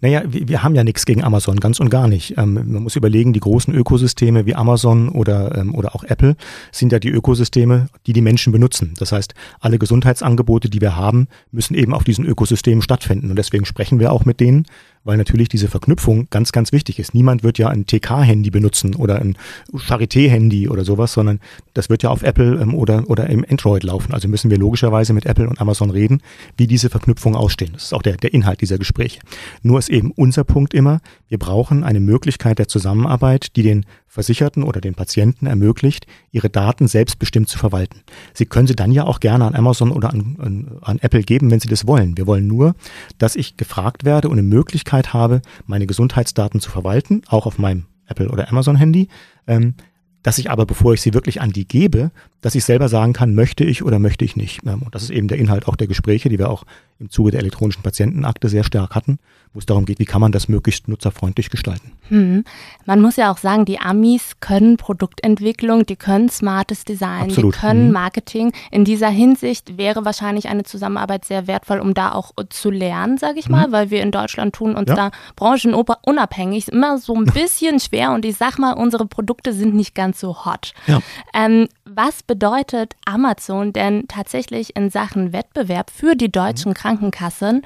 Naja, 0.00 0.22
wir, 0.26 0.46
wir 0.46 0.62
haben 0.62 0.74
ja 0.74 0.84
nichts 0.84 1.06
gegen 1.06 1.24
Amazon, 1.24 1.58
ganz 1.58 1.80
und 1.80 1.90
gar 1.90 2.06
nicht. 2.06 2.38
Ähm, 2.38 2.54
man 2.54 2.82
muss 2.82 2.94
überlegen, 2.94 3.32
die 3.32 3.40
großen 3.40 3.74
Ökosysteme 3.74 4.46
wie 4.46 4.54
Amazon 4.54 5.08
oder, 5.08 5.56
ähm, 5.56 5.74
oder 5.74 5.94
auch 5.94 6.04
Apple 6.04 6.36
sind 6.70 6.92
ja 6.92 7.00
die 7.00 7.10
Ökosysteme, 7.10 7.88
die 8.06 8.12
die 8.12 8.20
Menschen 8.20 8.52
benutzen. 8.52 8.94
Das 8.98 9.10
heißt, 9.10 9.34
alle 9.58 9.78
Gesundheitsangebote, 9.78 10.70
die 10.70 10.80
wir 10.80 10.96
haben, 10.96 11.26
müssen 11.50 11.74
eben 11.74 11.94
auf 11.94 12.04
diesen 12.04 12.24
Ökosystemen 12.26 12.82
stattfinden. 12.82 13.30
Und 13.30 13.36
deswegen 13.36 13.64
sprechen 13.64 13.98
wir 13.98 14.12
auch 14.12 14.24
mit 14.24 14.38
denen 14.38 14.66
weil 15.04 15.16
natürlich 15.16 15.48
diese 15.48 15.68
Verknüpfung 15.68 16.28
ganz, 16.30 16.52
ganz 16.52 16.72
wichtig 16.72 16.98
ist. 16.98 17.14
Niemand 17.14 17.42
wird 17.42 17.58
ja 17.58 17.68
ein 17.68 17.86
TK-Handy 17.86 18.50
benutzen 18.50 18.94
oder 18.94 19.20
ein 19.20 19.36
Charité-Handy 19.72 20.68
oder 20.68 20.84
sowas, 20.84 21.12
sondern 21.12 21.40
das 21.74 21.88
wird 21.88 22.02
ja 22.02 22.10
auf 22.10 22.22
Apple 22.22 22.60
ähm, 22.60 22.74
oder, 22.74 23.08
oder 23.08 23.28
im 23.30 23.44
Android 23.48 23.84
laufen. 23.84 24.12
Also 24.12 24.28
müssen 24.28 24.50
wir 24.50 24.58
logischerweise 24.58 25.12
mit 25.12 25.26
Apple 25.26 25.48
und 25.48 25.60
Amazon 25.60 25.90
reden, 25.90 26.22
wie 26.56 26.66
diese 26.66 26.90
Verknüpfungen 26.90 27.38
ausstehen. 27.38 27.72
Das 27.72 27.84
ist 27.84 27.92
auch 27.92 28.02
der, 28.02 28.16
der 28.16 28.34
Inhalt 28.34 28.60
dieser 28.60 28.78
Gespräche. 28.78 29.20
Nur 29.62 29.78
ist 29.78 29.88
eben 29.88 30.12
unser 30.12 30.44
Punkt 30.44 30.74
immer, 30.74 31.00
wir 31.28 31.38
brauchen 31.38 31.84
eine 31.84 32.00
Möglichkeit 32.00 32.58
der 32.58 32.68
Zusammenarbeit, 32.68 33.56
die 33.56 33.62
den 33.62 33.86
Versicherten 34.06 34.62
oder 34.62 34.80
den 34.80 34.94
Patienten 34.94 35.46
ermöglicht, 35.46 36.06
ihre 36.32 36.48
Daten 36.48 36.88
selbstbestimmt 36.88 37.48
zu 37.48 37.58
verwalten. 37.58 38.00
Sie 38.32 38.46
können 38.46 38.66
sie 38.66 38.74
dann 38.74 38.90
ja 38.90 39.04
auch 39.04 39.20
gerne 39.20 39.44
an 39.44 39.54
Amazon 39.54 39.92
oder 39.92 40.10
an, 40.10 40.36
an, 40.40 40.78
an, 40.80 40.98
Apple 41.00 41.22
geben, 41.22 41.50
wenn 41.50 41.60
Sie 41.60 41.68
das 41.68 41.86
wollen. 41.86 42.16
Wir 42.16 42.26
wollen 42.26 42.46
nur, 42.46 42.74
dass 43.18 43.36
ich 43.36 43.56
gefragt 43.56 44.04
werde 44.04 44.28
und 44.28 44.38
eine 44.38 44.42
Möglichkeit 44.42 44.87
habe, 44.92 45.42
meine 45.66 45.86
Gesundheitsdaten 45.86 46.60
zu 46.60 46.70
verwalten, 46.70 47.22
auch 47.28 47.46
auf 47.46 47.58
meinem 47.58 47.86
Apple 48.06 48.28
oder 48.28 48.48
Amazon 48.48 48.76
Handy. 48.76 49.08
Ähm, 49.46 49.74
dass 50.22 50.38
ich 50.38 50.50
aber, 50.50 50.66
bevor 50.66 50.94
ich 50.94 51.00
sie 51.00 51.14
wirklich 51.14 51.40
an 51.40 51.52
die 51.52 51.66
gebe, 51.66 52.10
dass 52.40 52.54
ich 52.54 52.64
selber 52.64 52.88
sagen 52.88 53.12
kann, 53.12 53.34
möchte 53.34 53.64
ich 53.64 53.84
oder 53.84 53.98
möchte 53.98 54.24
ich 54.24 54.36
nicht. 54.36 54.60
Ähm, 54.66 54.82
und 54.82 54.94
das 54.94 55.02
ist 55.02 55.10
eben 55.10 55.28
der 55.28 55.38
Inhalt 55.38 55.68
auch 55.68 55.76
der 55.76 55.86
Gespräche, 55.86 56.28
die 56.28 56.38
wir 56.38 56.50
auch 56.50 56.64
im 57.00 57.10
Zuge 57.10 57.30
der 57.30 57.40
elektronischen 57.40 57.82
Patientenakte 57.82 58.48
sehr 58.48 58.64
stark 58.64 58.94
hatten, 58.94 59.18
wo 59.52 59.60
es 59.60 59.66
darum 59.66 59.84
geht, 59.84 60.00
wie 60.00 60.04
kann 60.04 60.20
man 60.20 60.32
das 60.32 60.48
möglichst 60.48 60.88
nutzerfreundlich 60.88 61.48
gestalten. 61.48 61.92
Hm. 62.08 62.44
Man 62.86 63.00
muss 63.00 63.16
ja 63.16 63.30
auch 63.30 63.38
sagen, 63.38 63.64
die 63.64 63.78
Amis 63.78 64.32
können 64.40 64.76
Produktentwicklung, 64.76 65.86
die 65.86 65.96
können 65.96 66.28
smartes 66.28 66.84
Design, 66.84 67.28
Absolut. 67.28 67.54
die 67.54 67.58
können 67.58 67.86
hm. 67.86 67.92
Marketing. 67.92 68.52
In 68.70 68.84
dieser 68.84 69.08
Hinsicht 69.08 69.78
wäre 69.78 70.04
wahrscheinlich 70.04 70.48
eine 70.48 70.64
Zusammenarbeit 70.64 71.24
sehr 71.24 71.46
wertvoll, 71.46 71.78
um 71.78 71.94
da 71.94 72.12
auch 72.12 72.32
zu 72.50 72.70
lernen, 72.70 73.16
sage 73.16 73.38
ich 73.38 73.48
mal, 73.48 73.66
hm. 73.66 73.72
weil 73.72 73.90
wir 73.90 74.02
in 74.02 74.10
Deutschland 74.10 74.54
tun 74.54 74.74
uns 74.74 74.88
ja. 74.88 74.96
da 74.96 75.10
branchenunabhängig 75.36 76.68
immer 76.68 76.98
so 76.98 77.14
ein 77.14 77.26
bisschen 77.26 77.78
schwer 77.78 78.12
und 78.12 78.24
ich 78.24 78.36
sag 78.36 78.58
mal, 78.58 78.72
unsere 78.72 79.06
Produkte 79.06 79.52
sind 79.52 79.74
nicht 79.74 79.94
ganz 79.94 80.18
so 80.18 80.44
hot. 80.44 80.72
Ja. 80.86 81.00
Ähm, 81.32 81.68
was 81.94 82.22
bedeutet 82.22 82.94
Amazon 83.04 83.72
denn 83.72 84.06
tatsächlich 84.08 84.76
in 84.76 84.90
Sachen 84.90 85.32
Wettbewerb 85.32 85.90
für 85.90 86.16
die 86.16 86.30
deutschen 86.30 86.74
Krankenkassen? 86.74 87.62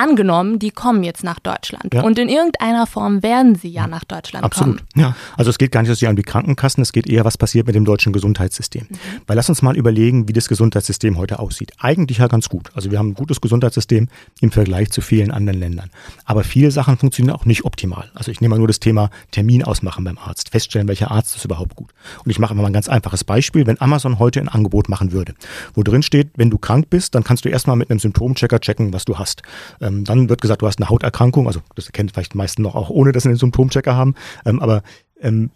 Angenommen, 0.00 0.58
die 0.58 0.70
kommen 0.70 1.02
jetzt 1.02 1.24
nach 1.24 1.40
Deutschland. 1.40 1.92
Ja. 1.92 2.00
Und 2.00 2.18
in 2.18 2.30
irgendeiner 2.30 2.86
Form 2.86 3.22
werden 3.22 3.54
sie 3.54 3.68
ja 3.68 3.86
nach 3.86 4.02
Deutschland 4.04 4.46
Absolut. 4.46 4.78
kommen. 4.78 4.88
Ja, 4.96 5.14
also 5.36 5.50
es 5.50 5.58
geht 5.58 5.72
gar 5.72 5.82
nicht 5.82 5.90
so 5.90 5.94
sehr 5.94 6.08
um 6.08 6.16
die 6.16 6.22
Krankenkassen, 6.22 6.80
es 6.80 6.92
geht 6.92 7.06
eher, 7.06 7.26
was 7.26 7.36
passiert 7.36 7.66
mit 7.66 7.76
dem 7.76 7.84
deutschen 7.84 8.14
Gesundheitssystem. 8.14 8.86
Mhm. 8.88 8.96
Weil 9.26 9.36
lass 9.36 9.50
uns 9.50 9.60
mal 9.60 9.76
überlegen, 9.76 10.26
wie 10.26 10.32
das 10.32 10.48
Gesundheitssystem 10.48 11.18
heute 11.18 11.38
aussieht. 11.38 11.72
Eigentlich 11.78 12.16
ja 12.16 12.28
ganz 12.28 12.48
gut. 12.48 12.70
Also 12.72 12.90
wir 12.90 12.98
haben 12.98 13.08
ein 13.08 13.14
gutes 13.14 13.42
Gesundheitssystem 13.42 14.08
im 14.40 14.50
Vergleich 14.50 14.90
zu 14.90 15.02
vielen 15.02 15.30
anderen 15.32 15.60
Ländern. 15.60 15.90
Aber 16.24 16.44
viele 16.44 16.70
Sachen 16.70 16.96
funktionieren 16.96 17.36
auch 17.36 17.44
nicht 17.44 17.66
optimal. 17.66 18.10
Also 18.14 18.30
ich 18.30 18.40
nehme 18.40 18.54
mal 18.54 18.58
nur 18.58 18.68
das 18.68 18.80
Thema 18.80 19.10
Termin 19.32 19.62
ausmachen 19.64 20.02
beim 20.04 20.16
Arzt, 20.16 20.48
feststellen, 20.48 20.88
welcher 20.88 21.10
Arzt 21.10 21.36
ist 21.36 21.44
überhaupt 21.44 21.76
gut. 21.76 21.90
Und 22.24 22.30
ich 22.30 22.38
mache 22.38 22.54
mal 22.54 22.64
ein 22.64 22.72
ganz 22.72 22.88
einfaches 22.88 23.22
Beispiel. 23.22 23.66
Wenn 23.66 23.78
Amazon 23.82 24.18
heute 24.18 24.40
ein 24.40 24.48
Angebot 24.48 24.88
machen 24.88 25.12
würde, 25.12 25.34
wo 25.74 25.82
drin 25.82 26.02
steht, 26.02 26.30
wenn 26.36 26.48
du 26.48 26.56
krank 26.56 26.88
bist, 26.88 27.14
dann 27.14 27.22
kannst 27.22 27.44
du 27.44 27.50
erstmal 27.50 27.76
mit 27.76 27.90
einem 27.90 27.98
Symptomchecker 28.00 28.60
checken, 28.60 28.94
was 28.94 29.04
du 29.04 29.18
hast. 29.18 29.42
Ähm, 29.90 30.04
dann 30.04 30.28
wird 30.28 30.40
gesagt, 30.40 30.62
du 30.62 30.66
hast 30.66 30.78
eine 30.78 30.88
Hauterkrankung, 30.88 31.46
also 31.46 31.60
das 31.74 31.90
kennen 31.92 32.08
vielleicht 32.08 32.34
die 32.34 32.38
meisten 32.38 32.62
noch 32.62 32.74
auch 32.74 32.90
ohne, 32.90 33.12
dass 33.12 33.24
sie 33.24 33.28
einen 33.28 33.38
Symptomchecker 33.38 33.94
haben, 33.94 34.14
ähm, 34.44 34.60
aber 34.60 34.82
ähm, 35.20 35.50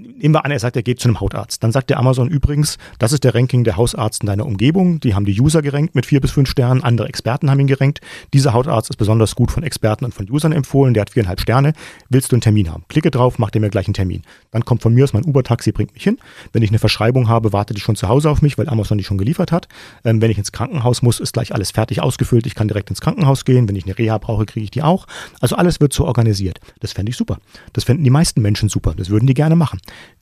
nehmen 0.00 0.34
wir 0.34 0.44
an, 0.44 0.50
er 0.50 0.58
sagt, 0.58 0.76
er 0.76 0.82
geht 0.82 1.00
zu 1.00 1.08
einem 1.08 1.20
Hautarzt. 1.20 1.62
Dann 1.62 1.72
sagt 1.72 1.90
der 1.90 1.98
Amazon 1.98 2.28
übrigens, 2.28 2.78
das 2.98 3.12
ist 3.12 3.24
der 3.24 3.34
Ranking 3.34 3.64
der 3.64 3.76
Hausarzten 3.76 4.26
deiner 4.26 4.46
Umgebung. 4.46 5.00
Die 5.00 5.14
haben 5.14 5.24
die 5.24 5.40
User 5.40 5.62
gerankt 5.62 5.94
mit 5.94 6.06
vier 6.06 6.20
bis 6.20 6.30
fünf 6.30 6.48
Sternen. 6.50 6.82
Andere 6.82 7.08
Experten 7.08 7.50
haben 7.50 7.60
ihn 7.60 7.66
gerankt. 7.66 8.00
Dieser 8.32 8.52
Hautarzt 8.52 8.90
ist 8.90 8.96
besonders 8.96 9.34
gut 9.34 9.50
von 9.50 9.62
Experten 9.62 10.04
und 10.04 10.14
von 10.14 10.30
Usern 10.30 10.52
empfohlen. 10.52 10.94
Der 10.94 11.02
hat 11.02 11.10
viereinhalb 11.10 11.40
Sterne. 11.40 11.72
Willst 12.08 12.32
du 12.32 12.36
einen 12.36 12.42
Termin 12.42 12.70
haben? 12.70 12.84
Klicke 12.88 13.10
drauf, 13.10 13.38
macht 13.38 13.54
er 13.54 13.60
mir 13.60 13.70
gleich 13.70 13.86
einen 13.86 13.94
Termin. 13.94 14.22
Dann 14.50 14.64
kommt 14.64 14.82
von 14.82 14.94
mir 14.94 15.04
aus 15.04 15.12
mein 15.12 15.24
Uber-Taxi, 15.24 15.72
bringt 15.72 15.94
mich 15.94 16.02
hin. 16.02 16.18
Wenn 16.52 16.62
ich 16.62 16.70
eine 16.70 16.78
Verschreibung 16.78 17.28
habe, 17.28 17.52
wartet 17.52 17.76
die 17.76 17.80
schon 17.80 17.96
zu 17.96 18.08
Hause 18.08 18.30
auf 18.30 18.42
mich, 18.42 18.58
weil 18.58 18.68
Amazon 18.68 18.98
die 18.98 19.04
schon 19.04 19.18
geliefert 19.18 19.52
hat. 19.52 19.68
Ähm, 20.04 20.20
wenn 20.20 20.30
ich 20.30 20.38
ins 20.38 20.52
Krankenhaus 20.52 21.02
muss, 21.02 21.20
ist 21.20 21.32
gleich 21.32 21.54
alles 21.54 21.70
fertig 21.70 22.02
ausgefüllt. 22.02 22.46
Ich 22.46 22.54
kann 22.54 22.68
direkt 22.68 22.90
ins 22.90 23.00
Krankenhaus 23.00 23.44
gehen. 23.44 23.68
Wenn 23.68 23.76
ich 23.76 23.84
eine 23.84 23.96
Reha 23.96 24.18
brauche, 24.18 24.46
kriege 24.46 24.64
ich 24.64 24.70
die 24.70 24.82
auch. 24.82 25.06
Also 25.40 25.56
alles 25.56 25.80
wird 25.80 25.92
so 25.92 26.06
organisiert. 26.06 26.60
Das 26.80 26.92
fände 26.92 27.10
ich 27.10 27.16
super. 27.16 27.38
Das 27.72 27.84
fänden 27.84 28.04
die 28.04 28.10
meisten 28.10 28.40
Menschen 28.40 28.68
super. 28.68 28.94
Das 28.96 29.10
würden 29.10 29.26
die 29.26 29.34
gerne 29.34 29.56
machen. 29.56 29.80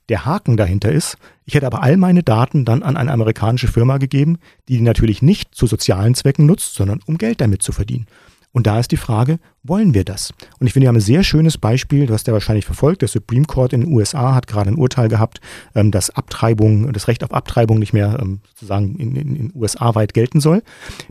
Der 0.09 0.25
Haken 0.25 0.57
dahinter 0.57 0.91
ist, 0.91 1.17
ich 1.45 1.53
hätte 1.53 1.67
aber 1.67 1.83
all 1.83 1.97
meine 1.97 2.23
Daten 2.23 2.65
dann 2.65 2.83
an 2.83 2.97
eine 2.97 3.11
amerikanische 3.11 3.67
Firma 3.67 3.97
gegeben, 3.97 4.37
die 4.67 4.77
die 4.77 4.83
natürlich 4.83 5.21
nicht 5.21 5.53
zu 5.53 5.67
sozialen 5.67 6.15
Zwecken 6.15 6.45
nutzt, 6.45 6.73
sondern 6.73 6.99
um 7.05 7.17
Geld 7.17 7.41
damit 7.41 7.61
zu 7.61 7.71
verdienen. 7.71 8.07
Und 8.51 8.65
da 8.65 8.79
ist 8.79 8.91
die 8.91 8.97
Frage, 8.97 9.39
wollen 9.61 9.93
wir 9.93 10.03
das? 10.03 10.33
Und 10.59 10.65
ich 10.65 10.73
finde, 10.73 10.85
wir 10.85 10.89
haben 10.89 10.95
ein 10.95 11.01
sehr 11.01 11.23
schönes 11.23 11.59
Beispiel, 11.59 12.07
du 12.07 12.13
hast 12.13 12.25
ja 12.25 12.33
wahrscheinlich 12.33 12.65
verfolgt, 12.65 13.03
der 13.03 13.07
Supreme 13.07 13.45
Court 13.45 13.73
in 13.73 13.81
den 13.81 13.93
USA 13.93 14.33
hat 14.33 14.47
gerade 14.47 14.71
ein 14.71 14.77
Urteil 14.77 15.07
gehabt, 15.07 15.39
ähm, 15.75 15.91
dass 15.91 16.09
Abtreibung, 16.09 16.91
das 16.91 17.07
Recht 17.07 17.23
auf 17.23 17.31
Abtreibung 17.31 17.77
nicht 17.77 17.93
mehr 17.93 18.17
ähm, 18.19 18.39
sozusagen 18.47 18.95
in 18.95 19.13
den 19.13 19.51
USA 19.53 19.93
weit 19.93 20.15
gelten 20.15 20.39
soll, 20.39 20.63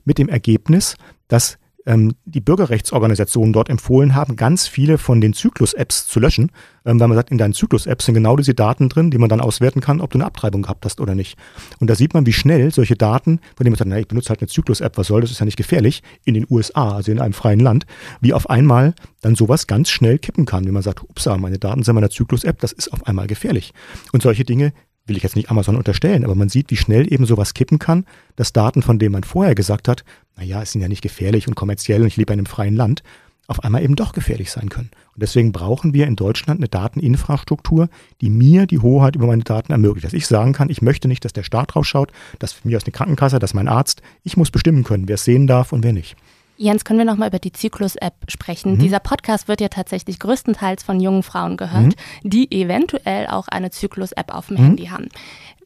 mit 0.05 0.19
dem 0.19 0.29
Ergebnis, 0.29 0.97
dass 1.29 1.59
ähm, 1.89 2.15
die 2.27 2.43
Bürgerrechtsorganisationen 2.43 3.55
dort 3.55 3.71
empfohlen 3.71 4.15
haben, 4.15 4.37
ganz 4.37 4.69
viele 4.69 4.99
von 4.99 5.23
den 5.23 5.33
Zyklus-Apps 5.33 6.07
zu 6.07 6.21
löschen, 6.21 6.53
ähm, 6.85 7.01
weil 7.01 7.09
man 7.09 7.17
sagt, 7.17 7.31
in 7.31 7.39
deinen 7.39 7.55
Zyklus-Apps 7.55 8.05
sind 8.05 8.15
genau 8.15 8.37
diese 8.37 8.53
Daten 8.53 8.91
drin, 8.91 9.11
die 9.11 9.17
man 9.17 9.31
dann 9.31 9.41
auswerten 9.41 9.81
kann, 9.81 10.03
ob 10.03 10.11
du 10.11 10.19
eine 10.19 10.27
Abtreibung 10.27 10.63
gehabt 10.63 10.85
hast 10.85 11.01
oder 11.01 11.15
nicht. 11.15 11.39
Und 11.81 11.89
da 11.89 11.95
sieht 11.95 12.13
man, 12.13 12.27
wie 12.27 12.35
schnell 12.35 12.71
solche 12.73 12.95
Daten, 12.95 13.41
von 13.57 13.65
denen 13.65 13.73
man 13.73 13.79
sagt, 13.79 13.89
na, 13.89 13.99
ich 13.99 14.07
benutze 14.07 14.29
halt 14.29 14.41
eine 14.41 14.49
Zyklus-App, 14.49 14.99
was 14.99 15.07
soll 15.07 15.23
das, 15.23 15.31
ist 15.31 15.39
ja 15.39 15.47
nicht 15.47 15.57
gefährlich, 15.57 16.03
in 16.25 16.35
den 16.35 16.47
USA, 16.51 16.93
also 16.97 17.11
in 17.11 17.21
einem 17.21 17.33
freien 17.33 17.61
Land, 17.61 17.87
wie 18.21 18.35
auf 18.35 18.51
einmal 18.51 18.95
dann 19.23 19.35
sowas 19.35 19.67
ganz 19.67 19.89
schnell 19.89 20.19
kippen 20.19 20.45
kann, 20.45 20.67
wenn 20.67 20.75
man 20.75 20.83
sagt, 20.83 21.03
ups, 21.03 21.25
meine 21.39 21.59
Daten 21.59 21.83
sind 21.83 21.93
in 21.93 21.95
meiner 21.95 22.11
Zyklus-App, 22.11 22.61
das 22.61 22.73
ist 22.73 22.93
auf 22.93 23.07
einmal 23.07 23.27
gefährlich. 23.27 23.73
Und 24.13 24.23
solche 24.23 24.45
Dinge 24.45 24.75
will 25.09 25.17
ich 25.17 25.23
jetzt 25.23 25.37
nicht 25.37 25.51
Amazon 25.51 25.77
unterstellen, 25.77 26.25
aber 26.25 26.35
man 26.35 26.49
sieht, 26.49 26.71
wie 26.71 26.77
schnell 26.77 27.13
eben 27.13 27.27
sowas 27.27 27.55
kippen 27.55 27.79
kann, 27.79 28.05
dass 28.37 28.53
Daten, 28.53 28.83
von 28.83 28.99
denen 28.99 29.13
man 29.13 29.25
vorher 29.25 29.55
gesagt 29.55 29.89
hat, 29.89 30.05
naja, 30.37 30.63
es 30.63 30.73
sind 30.73 30.81
ja 30.81 30.89
nicht 30.89 31.03
gefährlich 31.03 31.49
und 31.49 31.55
kommerziell 31.55 32.03
und 32.03 32.09
ich 32.09 32.17
lebe 32.17 32.33
in 32.33 32.41
einem 32.41 32.47
freien 32.47 32.77
Land, 32.77 33.03
auf 33.49 33.65
einmal 33.65 33.83
eben 33.83 33.97
doch 33.97 34.13
gefährlich 34.13 34.51
sein 34.51 34.69
können. 34.69 34.91
Und 35.15 35.23
deswegen 35.23 35.53
brauchen 35.53 35.95
wir 35.95 36.07
in 36.07 36.17
Deutschland 36.17 36.61
eine 36.61 36.69
Dateninfrastruktur, 36.69 37.89
die 38.21 38.29
mir 38.29 38.67
die 38.67 38.79
Hoheit 38.79 39.17
über 39.17 39.27
meine 39.27 39.43
Daten 39.43 39.73
ermöglicht. 39.73 40.05
Dass 40.05 40.13
ich 40.13 40.27
sagen 40.27 40.53
kann, 40.53 40.69
ich 40.69 40.83
möchte 40.83 41.09
nicht, 41.09 41.25
dass 41.25 41.33
der 41.33 41.43
Staat 41.43 41.75
drauf 41.75 41.87
schaut, 41.87 42.13
dass 42.39 42.65
mich 42.65 42.77
aus 42.77 42.85
der 42.85 42.93
Krankenkasse, 42.93 43.39
dass 43.39 43.55
mein 43.55 43.67
Arzt, 43.67 44.03
ich 44.23 44.37
muss 44.37 44.51
bestimmen 44.51 44.85
können, 44.85 45.09
wer 45.09 45.15
es 45.15 45.25
sehen 45.25 45.47
darf 45.47 45.73
und 45.73 45.83
wer 45.83 45.95
nicht. 45.95 46.15
Jens, 46.61 46.85
können 46.85 46.99
wir 46.99 47.07
nochmal 47.07 47.29
über 47.29 47.39
die 47.39 47.53
Zyklus-App 47.53 48.15
sprechen? 48.27 48.73
Mhm. 48.73 48.79
Dieser 48.81 48.99
Podcast 48.99 49.47
wird 49.47 49.61
ja 49.61 49.69
tatsächlich 49.69 50.19
größtenteils 50.19 50.83
von 50.83 50.99
jungen 50.99 51.23
Frauen 51.23 51.57
gehört, 51.57 51.95
mhm. 52.25 52.31
die 52.31 52.51
eventuell 52.51 53.29
auch 53.29 53.47
eine 53.47 53.71
Zyklus-App 53.71 54.35
auf 54.35 54.49
dem 54.49 54.57
mhm. 54.57 54.63
Handy 54.65 54.87
haben. 54.87 55.09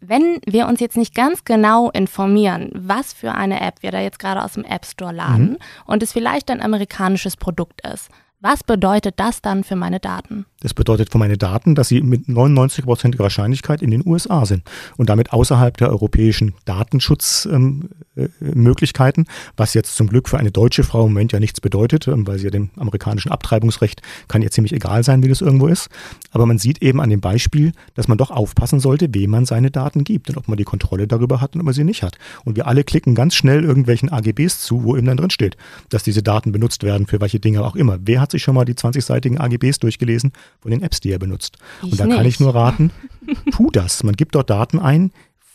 Wenn 0.00 0.40
wir 0.44 0.66
uns 0.66 0.80
jetzt 0.80 0.98
nicht 0.98 1.14
ganz 1.14 1.44
genau 1.44 1.90
informieren, 1.90 2.70
was 2.74 3.14
für 3.14 3.32
eine 3.32 3.62
App 3.62 3.82
wir 3.82 3.90
da 3.90 4.00
jetzt 4.00 4.18
gerade 4.18 4.44
aus 4.44 4.52
dem 4.52 4.64
App 4.64 4.84
Store 4.84 5.14
laden 5.14 5.52
mhm. 5.52 5.58
und 5.86 6.02
es 6.02 6.12
vielleicht 6.12 6.50
ein 6.50 6.60
amerikanisches 6.60 7.38
Produkt 7.38 7.86
ist, 7.86 8.10
was 8.40 8.62
bedeutet 8.62 9.14
das 9.18 9.40
dann 9.40 9.64
für 9.64 9.76
meine 9.76 10.00
Daten? 10.00 10.44
Das 10.62 10.72
bedeutet 10.74 11.10
für 11.10 11.18
meine 11.18 11.36
Daten, 11.36 11.74
dass 11.74 11.88
sie 11.88 12.02
mit 12.02 12.28
99%iger 12.28 13.24
Wahrscheinlichkeit 13.24 13.82
in 13.82 13.90
den 13.90 14.06
USA 14.06 14.46
sind 14.46 14.62
und 14.96 15.10
damit 15.10 15.32
außerhalb 15.32 15.76
der 15.76 15.90
europäischen 15.90 16.54
Datenschutzmöglichkeiten, 16.66 19.24
ähm, 19.24 19.28
äh, 19.28 19.52
was 19.56 19.74
jetzt 19.74 19.96
zum 19.96 20.06
Glück 20.06 20.28
für 20.28 20.38
eine 20.38 20.52
deutsche 20.52 20.84
Frau 20.84 21.06
im 21.06 21.12
Moment 21.12 21.32
ja 21.32 21.40
nichts 21.40 21.60
bedeutet, 21.60 22.06
ähm, 22.06 22.28
weil 22.28 22.38
sie 22.38 22.44
ja 22.44 22.50
dem 22.50 22.70
amerikanischen 22.76 23.32
Abtreibungsrecht 23.32 24.02
kann 24.28 24.42
ja 24.42 24.50
ziemlich 24.50 24.72
egal 24.72 25.02
sein, 25.02 25.24
wie 25.24 25.28
das 25.28 25.40
irgendwo 25.40 25.66
ist. 25.66 25.88
Aber 26.30 26.46
man 26.46 26.58
sieht 26.58 26.80
eben 26.80 27.00
an 27.00 27.10
dem 27.10 27.20
Beispiel, 27.20 27.72
dass 27.94 28.06
man 28.06 28.18
doch 28.18 28.30
aufpassen 28.30 28.78
sollte, 28.78 29.12
wem 29.12 29.30
man 29.30 29.46
seine 29.46 29.72
Daten 29.72 30.04
gibt 30.04 30.30
und 30.30 30.36
ob 30.36 30.46
man 30.46 30.58
die 30.58 30.64
Kontrolle 30.64 31.08
darüber 31.08 31.40
hat 31.40 31.56
und 31.56 31.60
ob 31.60 31.64
man 31.64 31.74
sie 31.74 31.82
nicht 31.82 32.04
hat. 32.04 32.18
Und 32.44 32.54
wir 32.54 32.68
alle 32.68 32.84
klicken 32.84 33.16
ganz 33.16 33.34
schnell 33.34 33.64
irgendwelchen 33.64 34.12
AGBs 34.12 34.60
zu, 34.60 34.84
wo 34.84 34.96
eben 34.96 35.06
dann 35.06 35.16
drin 35.16 35.30
steht, 35.30 35.56
dass 35.88 36.04
diese 36.04 36.22
Daten 36.22 36.52
benutzt 36.52 36.84
werden 36.84 37.08
für 37.08 37.20
welche 37.20 37.40
Dinge 37.40 37.64
auch 37.64 37.74
immer. 37.74 37.98
Wer 38.04 38.20
hat 38.20 38.30
sich 38.30 38.44
schon 38.44 38.54
mal 38.54 38.64
die 38.64 38.74
20-seitigen 38.74 39.38
AGBs 39.38 39.80
durchgelesen 39.80 40.30
von 40.60 40.70
den 40.70 40.82
Apps, 40.82 41.00
die 41.00 41.10
er 41.10 41.18
benutzt. 41.18 41.58
Ich 41.82 41.92
und 41.92 42.00
da 42.00 42.06
nicht. 42.06 42.16
kann 42.16 42.26
ich 42.26 42.40
nur 42.40 42.54
raten, 42.54 42.90
tu 43.52 43.70
das. 43.70 44.02
Man 44.02 44.14
gibt 44.14 44.34
dort 44.34 44.50
Daten 44.50 44.78
ein, 44.78 45.12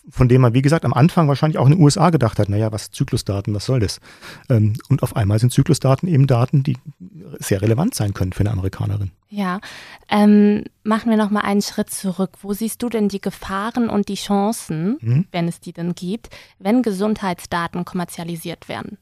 von 0.09 0.29
denen 0.29 0.41
man, 0.41 0.53
wie 0.53 0.61
gesagt, 0.61 0.85
am 0.85 0.93
Anfang 0.93 1.27
wahrscheinlich 1.27 1.57
auch 1.57 1.65
in 1.65 1.73
den 1.73 1.81
USA 1.81 2.09
gedacht 2.09 2.39
hat, 2.39 2.49
naja, 2.49 2.71
was 2.71 2.91
Zyklusdaten, 2.91 3.53
was 3.53 3.65
soll 3.65 3.79
das? 3.79 3.99
Ähm, 4.49 4.73
und 4.89 5.03
auf 5.03 5.15
einmal 5.15 5.39
sind 5.39 5.51
Zyklusdaten 5.51 6.07
eben 6.07 6.27
Daten, 6.27 6.63
die 6.63 6.77
sehr 7.39 7.61
relevant 7.61 7.93
sein 7.93 8.13
können 8.13 8.33
für 8.33 8.41
eine 8.41 8.51
Amerikanerin. 8.51 9.11
Ja, 9.29 9.59
ähm, 10.09 10.63
machen 10.83 11.09
wir 11.09 11.17
nochmal 11.17 11.43
einen 11.43 11.61
Schritt 11.61 11.89
zurück. 11.89 12.31
Wo 12.41 12.53
siehst 12.53 12.81
du 12.81 12.89
denn 12.89 13.09
die 13.09 13.19
Gefahren 13.19 13.89
und 13.89 14.07
die 14.07 14.15
Chancen, 14.15 14.97
mhm. 15.01 15.25
wenn 15.31 15.47
es 15.47 15.59
die 15.59 15.73
denn 15.73 15.95
gibt, 15.95 16.29
wenn 16.59 16.81
Gesundheitsdaten 16.81 17.83
kommerzialisiert 17.83 18.69
werden? 18.69 18.97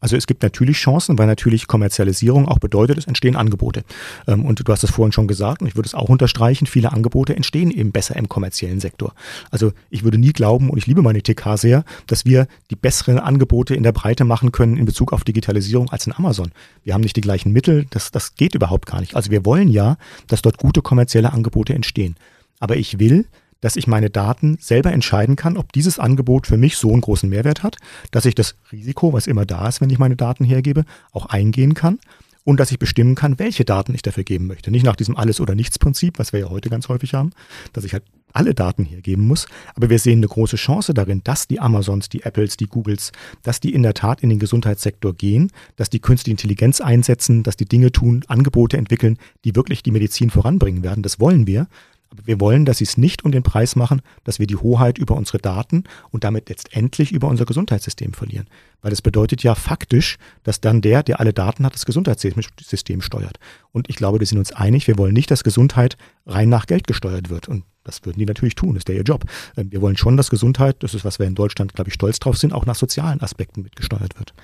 Also 0.00 0.16
es 0.16 0.26
gibt 0.26 0.42
natürlich 0.42 0.76
Chancen, 0.76 1.18
weil 1.18 1.26
natürlich 1.26 1.66
Kommerzialisierung 1.66 2.46
auch 2.46 2.58
bedeutet, 2.58 2.98
es 2.98 3.06
entstehen 3.06 3.36
Angebote. 3.36 3.82
Ähm, 4.26 4.44
und 4.44 4.66
du 4.66 4.72
hast 4.72 4.84
es 4.84 4.90
vorhin 4.90 5.12
schon 5.12 5.26
gesagt 5.26 5.60
und 5.60 5.68
ich 5.68 5.76
würde 5.76 5.88
es 5.88 5.94
auch 5.94 6.08
unterstreichen, 6.08 6.66
viele 6.66 6.92
Angebote 6.92 7.34
entstehen 7.34 7.70
eben 7.70 7.90
besser 7.90 8.16
im 8.16 8.28
kommerziellen 8.28 8.80
Sektor. 8.80 9.12
Also 9.50 9.72
ich 9.90 10.04
würde 10.04 10.18
nie 10.18 10.32
glauben, 10.32 10.70
und 10.70 10.78
ich 10.78 10.86
liebe 10.86 11.02
meine 11.02 11.22
TK 11.22 11.56
sehr, 11.56 11.84
dass 12.06 12.24
wir 12.24 12.46
die 12.70 12.76
besseren 12.76 13.18
Angebote 13.18 13.74
in 13.74 13.82
der 13.82 13.92
Breite 13.92 14.24
machen 14.24 14.52
können 14.52 14.76
in 14.76 14.84
Bezug 14.84 15.12
auf 15.12 15.24
Digitalisierung 15.24 15.90
als 15.90 16.06
in 16.06 16.12
Amazon. 16.12 16.52
Wir 16.84 16.94
haben 16.94 17.00
nicht 17.00 17.16
die 17.16 17.20
gleichen 17.20 17.52
Mittel, 17.52 17.86
das, 17.90 18.10
das 18.10 18.34
geht 18.34 18.54
überhaupt 18.54 18.86
gar 18.86 19.00
nicht. 19.00 19.16
Also 19.16 19.30
wir 19.30 19.44
wollen 19.44 19.68
ja, 19.68 19.96
dass 20.28 20.42
dort 20.42 20.58
gute 20.58 20.82
kommerzielle 20.82 21.32
Angebote 21.32 21.74
entstehen. 21.74 22.14
Aber 22.60 22.76
ich 22.76 22.98
will, 22.98 23.26
dass 23.60 23.76
ich 23.76 23.86
meine 23.86 24.10
Daten 24.10 24.56
selber 24.60 24.92
entscheiden 24.92 25.36
kann, 25.36 25.56
ob 25.56 25.72
dieses 25.72 25.98
Angebot 25.98 26.46
für 26.46 26.56
mich 26.56 26.76
so 26.76 26.92
einen 26.92 27.00
großen 27.00 27.28
Mehrwert 27.28 27.62
hat, 27.62 27.76
dass 28.10 28.24
ich 28.24 28.34
das 28.34 28.56
Risiko, 28.72 29.12
was 29.12 29.26
immer 29.26 29.46
da 29.46 29.68
ist, 29.68 29.80
wenn 29.80 29.90
ich 29.90 29.98
meine 29.98 30.16
Daten 30.16 30.44
hergebe, 30.44 30.84
auch 31.12 31.26
eingehen 31.26 31.74
kann 31.74 31.98
und 32.44 32.58
dass 32.58 32.70
ich 32.70 32.78
bestimmen 32.78 33.14
kann, 33.14 33.38
welche 33.38 33.66
Daten 33.66 33.94
ich 33.94 34.00
dafür 34.00 34.24
geben 34.24 34.46
möchte. 34.46 34.70
Nicht 34.70 34.84
nach 34.84 34.96
diesem 34.96 35.16
Alles- 35.16 35.38
oder 35.38 35.54
Nichts-Prinzip, 35.54 36.18
was 36.18 36.32
wir 36.32 36.40
ja 36.40 36.48
heute 36.48 36.70
ganz 36.70 36.88
häufig 36.88 37.12
haben, 37.12 37.32
dass 37.74 37.84
ich 37.84 37.92
halt 37.92 38.04
alle 38.32 38.54
Daten 38.54 38.86
hergeben 38.86 39.26
muss. 39.26 39.46
Aber 39.74 39.90
wir 39.90 39.98
sehen 39.98 40.20
eine 40.20 40.28
große 40.28 40.56
Chance 40.56 40.94
darin, 40.94 41.22
dass 41.24 41.46
die 41.46 41.60
Amazons, 41.60 42.08
die 42.08 42.22
Apples, 42.22 42.56
die 42.56 42.66
Googles, 42.66 43.12
dass 43.42 43.60
die 43.60 43.74
in 43.74 43.82
der 43.82 43.92
Tat 43.92 44.22
in 44.22 44.30
den 44.30 44.38
Gesundheitssektor 44.38 45.14
gehen, 45.14 45.50
dass 45.76 45.90
die 45.90 46.00
künstliche 46.00 46.32
Intelligenz 46.32 46.80
einsetzen, 46.80 47.42
dass 47.42 47.56
die 47.56 47.66
Dinge 47.66 47.92
tun, 47.92 48.24
Angebote 48.28 48.78
entwickeln, 48.78 49.18
die 49.44 49.54
wirklich 49.54 49.82
die 49.82 49.90
Medizin 49.90 50.30
voranbringen 50.30 50.82
werden. 50.82 51.02
Das 51.02 51.20
wollen 51.20 51.46
wir. 51.46 51.66
Aber 52.10 52.26
wir 52.26 52.40
wollen, 52.40 52.64
dass 52.64 52.78
sie 52.78 52.84
es 52.84 52.96
nicht 52.96 53.24
um 53.24 53.32
den 53.32 53.42
Preis 53.42 53.76
machen, 53.76 54.00
dass 54.24 54.38
wir 54.38 54.46
die 54.46 54.56
Hoheit 54.56 54.98
über 54.98 55.14
unsere 55.14 55.38
Daten 55.38 55.84
und 56.10 56.24
damit 56.24 56.48
letztendlich 56.48 57.12
über 57.12 57.28
unser 57.28 57.44
Gesundheitssystem 57.44 58.14
verlieren. 58.14 58.46
Weil 58.80 58.90
das 58.90 59.02
bedeutet 59.02 59.42
ja 59.42 59.54
faktisch, 59.54 60.16
dass 60.42 60.60
dann 60.60 60.80
der, 60.80 61.02
der 61.02 61.20
alle 61.20 61.32
Daten 61.32 61.64
hat, 61.64 61.74
das 61.74 61.84
Gesundheitssystem 61.84 63.02
steuert. 63.02 63.38
Und 63.72 63.90
ich 63.90 63.96
glaube, 63.96 64.20
wir 64.20 64.26
sind 64.26 64.38
uns 64.38 64.52
einig, 64.52 64.86
wir 64.86 64.96
wollen 64.98 65.12
nicht, 65.12 65.30
dass 65.30 65.44
Gesundheit 65.44 65.96
rein 66.26 66.48
nach 66.48 66.66
Geld 66.66 66.86
gesteuert 66.86 67.28
wird. 67.28 67.48
Und 67.48 67.64
das 67.84 68.04
würden 68.04 68.18
die 68.18 68.26
natürlich 68.26 68.54
tun, 68.54 68.74
das 68.74 68.82
ist 68.82 68.88
ja 68.88 68.94
ihr 68.94 69.02
Job. 69.02 69.24
Ähm, 69.56 69.72
wir 69.72 69.80
wollen 69.80 69.96
schon, 69.96 70.16
dass 70.16 70.30
Gesundheit, 70.30 70.82
das 70.82 70.94
ist, 70.94 71.04
was 71.04 71.18
wir 71.18 71.26
in 71.26 71.34
Deutschland, 71.34 71.74
glaube 71.74 71.88
ich, 71.88 71.94
stolz 71.94 72.18
drauf 72.18 72.36
sind, 72.38 72.52
auch 72.52 72.66
nach 72.66 72.76
sozialen 72.76 73.20
Aspekten 73.20 73.62
mitgesteuert 73.62 74.18
wird. 74.18 74.34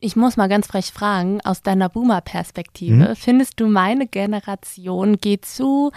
Ich 0.00 0.14
muss 0.14 0.36
mal 0.36 0.48
ganz 0.48 0.68
frech 0.68 0.92
fragen, 0.92 1.40
aus 1.42 1.62
deiner 1.62 1.88
Boomer-Perspektive, 1.88 3.08
hm? 3.08 3.16
findest 3.16 3.58
du, 3.58 3.66
meine 3.66 4.06
Generation 4.06 5.16
geht 5.16 5.44
zu 5.44 5.90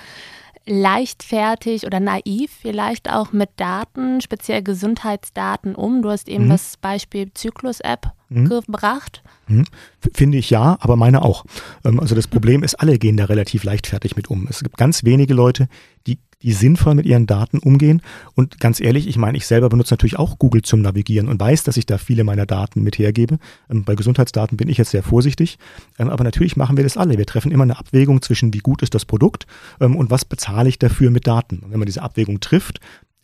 leichtfertig 0.66 1.86
oder 1.86 2.00
naiv 2.00 2.52
vielleicht 2.62 3.12
auch 3.12 3.32
mit 3.32 3.50
Daten, 3.58 4.22
speziell 4.22 4.62
Gesundheitsdaten 4.62 5.76
um? 5.76 6.02
Du 6.02 6.10
hast 6.10 6.30
eben 6.30 6.46
mhm. 6.46 6.50
das 6.50 6.78
Beispiel 6.78 7.34
Zyklus-App 7.34 8.14
mhm. 8.32 8.50
gebracht. 8.50 9.24
Mhm. 9.48 9.66
Finde 10.14 10.38
ich 10.38 10.50
ja, 10.50 10.78
aber 10.80 10.96
meine 10.96 11.22
auch. 11.24 11.46
Ähm, 11.84 12.00
also 12.00 12.16
das 12.16 12.28
Problem 12.28 12.64
ist, 12.64 12.76
alle 12.76 12.98
gehen 12.98 13.18
da 13.18 13.26
relativ 13.26 13.64
leichtfertig 13.64 14.16
mit 14.16 14.30
um. 14.30 14.48
Es 14.50 14.64
gibt 14.64 14.78
ganz 14.78 15.04
wenige 15.04 15.34
Leute, 15.34 15.68
die 16.08 16.18
die 16.44 16.54
sinnvoll 16.54 16.96
mit 16.96 17.06
ihren 17.06 17.28
Daten 17.28 17.60
umgehen. 17.60 18.02
Und 18.36 18.60
ganz 18.60 18.80
ehrlich, 18.80 19.08
ich 19.08 19.18
meine, 19.18 19.38
ich 19.38 19.46
selber 19.46 19.70
benutze 19.70 19.94
natürlich 19.94 20.18
auch 20.18 20.40
Google 20.40 20.62
zum 20.64 20.82
Navigieren 20.82 21.28
und 21.28 21.40
weiß, 21.40 21.64
dass 21.64 21.78
ich 21.78 21.86
da 21.86 21.98
viele 21.98 22.24
meiner 22.24 22.46
Daten 22.46 22.84
mit 22.84 22.98
hergebe. 22.98 23.38
Ähm, 23.70 23.84
bei 23.84 23.96
Gesundheitsdaten 23.96 24.58
bin 24.58 24.70
ich 24.70 24.78
jetzt 24.78 24.92
sehr 24.92 25.04
vorsichtig. 25.04 25.58
Ähm, 26.00 26.10
aber 26.10 26.24
natürlich 26.24 26.58
machen 26.58 26.78
wir 26.78 26.84
das 26.84 26.98
alle. 26.98 27.18
Wir 27.18 27.26
treffen 27.26 27.52
immer 27.52 27.64
eine 27.64 27.78
Abwägung 27.78 28.22
zwischen, 28.22 28.54
wie 28.54 28.60
gut 28.60 28.82
ist 28.82 28.96
das 28.96 29.06
Produkt 29.06 29.46
und 29.80 30.10
was 30.10 30.26
bezahle 30.26 30.70
ich 30.70 30.80
dafür 30.80 31.12
mit 31.12 31.28
Daten. 31.28 31.60
Und 31.60 31.72
wenn 31.72 31.80
man 31.80 31.86
diese 31.86 32.02
Abwägung 32.02 32.40
trifft, 32.40 32.80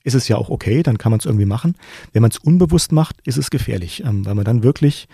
ist 0.08 0.15
es 0.15 0.28
ja 0.28 0.38
auch 0.38 0.50
okay, 0.50 0.82
dann 0.82 0.98
kann 0.98 1.12
man 1.12 1.20
es 1.20 1.26
irgendwie 1.26 1.46
machen. 1.46 1.76
Wenn 2.13 2.22
man 2.22 2.32
es 2.32 2.38
unbewusst 2.38 2.91
macht, 2.91 3.17
ist 3.26 3.38
es 3.38 3.50
gefährlich, 3.50 4.02
weil 4.06 4.36
man 4.36 4.46
dann 4.46 4.63
wirklich 4.63 5.08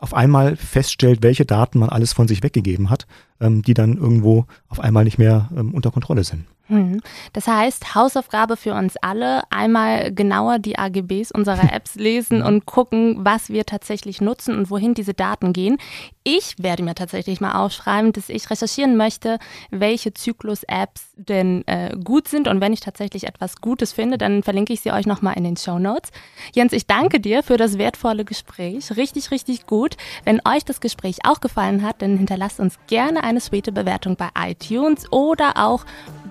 auf 0.00 0.14
einmal 0.14 0.56
feststellt, 0.56 1.22
welche 1.22 1.46
Daten 1.46 1.78
man 1.78 1.88
alles 1.88 2.12
von 2.12 2.28
sich 2.28 2.42
weggegeben 2.42 2.90
hat, 2.90 3.06
ähm, 3.40 3.62
die 3.62 3.74
dann 3.74 3.96
irgendwo 3.96 4.46
auf 4.68 4.80
einmal 4.80 5.04
nicht 5.04 5.18
mehr 5.18 5.48
ähm, 5.56 5.72
unter 5.72 5.90
Kontrolle 5.92 6.24
sind. 6.24 6.44
Hm. 6.68 7.00
Das 7.32 7.46
heißt, 7.46 7.94
Hausaufgabe 7.94 8.56
für 8.56 8.74
uns 8.74 8.96
alle, 8.96 9.42
einmal 9.50 10.12
genauer 10.12 10.58
die 10.58 10.78
AGBs 10.78 11.30
unserer 11.30 11.72
Apps 11.72 11.94
lesen 11.96 12.42
und 12.42 12.66
gucken, 12.66 13.16
was 13.20 13.50
wir 13.50 13.66
tatsächlich 13.66 14.20
nutzen 14.20 14.56
und 14.56 14.70
wohin 14.70 14.94
diese 14.94 15.14
Daten 15.14 15.52
gehen. 15.52 15.78
Ich 16.24 16.56
werde 16.58 16.82
mir 16.82 16.96
tatsächlich 16.96 17.40
mal 17.40 17.52
aufschreiben, 17.52 18.12
dass 18.12 18.28
ich 18.28 18.50
recherchieren 18.50 18.96
möchte, 18.96 19.38
welche 19.70 20.12
Zyklus-Apps 20.12 21.12
denn 21.16 21.64
äh, 21.68 21.96
gut 22.02 22.26
sind. 22.26 22.48
Und 22.48 22.60
wenn 22.60 22.72
ich 22.72 22.80
tatsächlich 22.80 23.28
etwas 23.28 23.60
Gutes 23.60 23.92
finde, 23.92 24.18
dann 24.18 24.42
verlinke 24.42 24.72
ich 24.72 24.80
sie 24.80 24.90
euch 24.90 25.06
nochmal 25.06 25.36
in 25.36 25.44
den 25.44 25.56
Show 25.56 25.78
Notes. 25.78 26.10
Jens, 26.52 26.72
ich 26.72 26.88
danke 26.88 27.20
dir 27.20 27.44
für 27.44 27.56
das 27.56 27.78
wertvolle 27.78 28.24
Gespräch. 28.24 28.96
Richtig, 28.96 29.30
richtig 29.30 29.66
gut. 29.66 29.96
Wenn 30.24 30.40
euch 30.44 30.64
das 30.64 30.80
Gespräch 30.80 31.18
auch 31.24 31.40
gefallen 31.40 31.82
hat, 31.82 32.02
dann 32.02 32.16
hinterlasst 32.16 32.58
uns 32.58 32.76
gerne 32.88 33.22
eine 33.22 33.40
sweete 33.40 33.70
Bewertung 33.70 34.16
bei 34.16 34.30
iTunes 34.36 35.10
oder 35.12 35.52
auch 35.56 35.84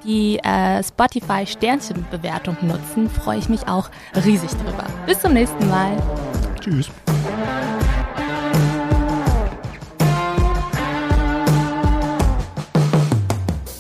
die 0.06 0.40
äh, 0.40 0.84
Spotify 0.84 1.46
Sternchenbewertung 1.46 2.58
nutzen, 2.62 3.10
freue 3.10 3.40
ich 3.40 3.50
mich 3.50 3.68
auch 3.68 3.90
riesig 4.26 4.52
drüber. 4.52 4.86
Bis 5.06 5.20
zum 5.20 5.34
nächsten 5.34 5.68
Mal. 5.70 5.98
Tschüss. 6.62 6.90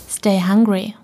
Stay 0.09 0.41
hungry. 0.41 0.95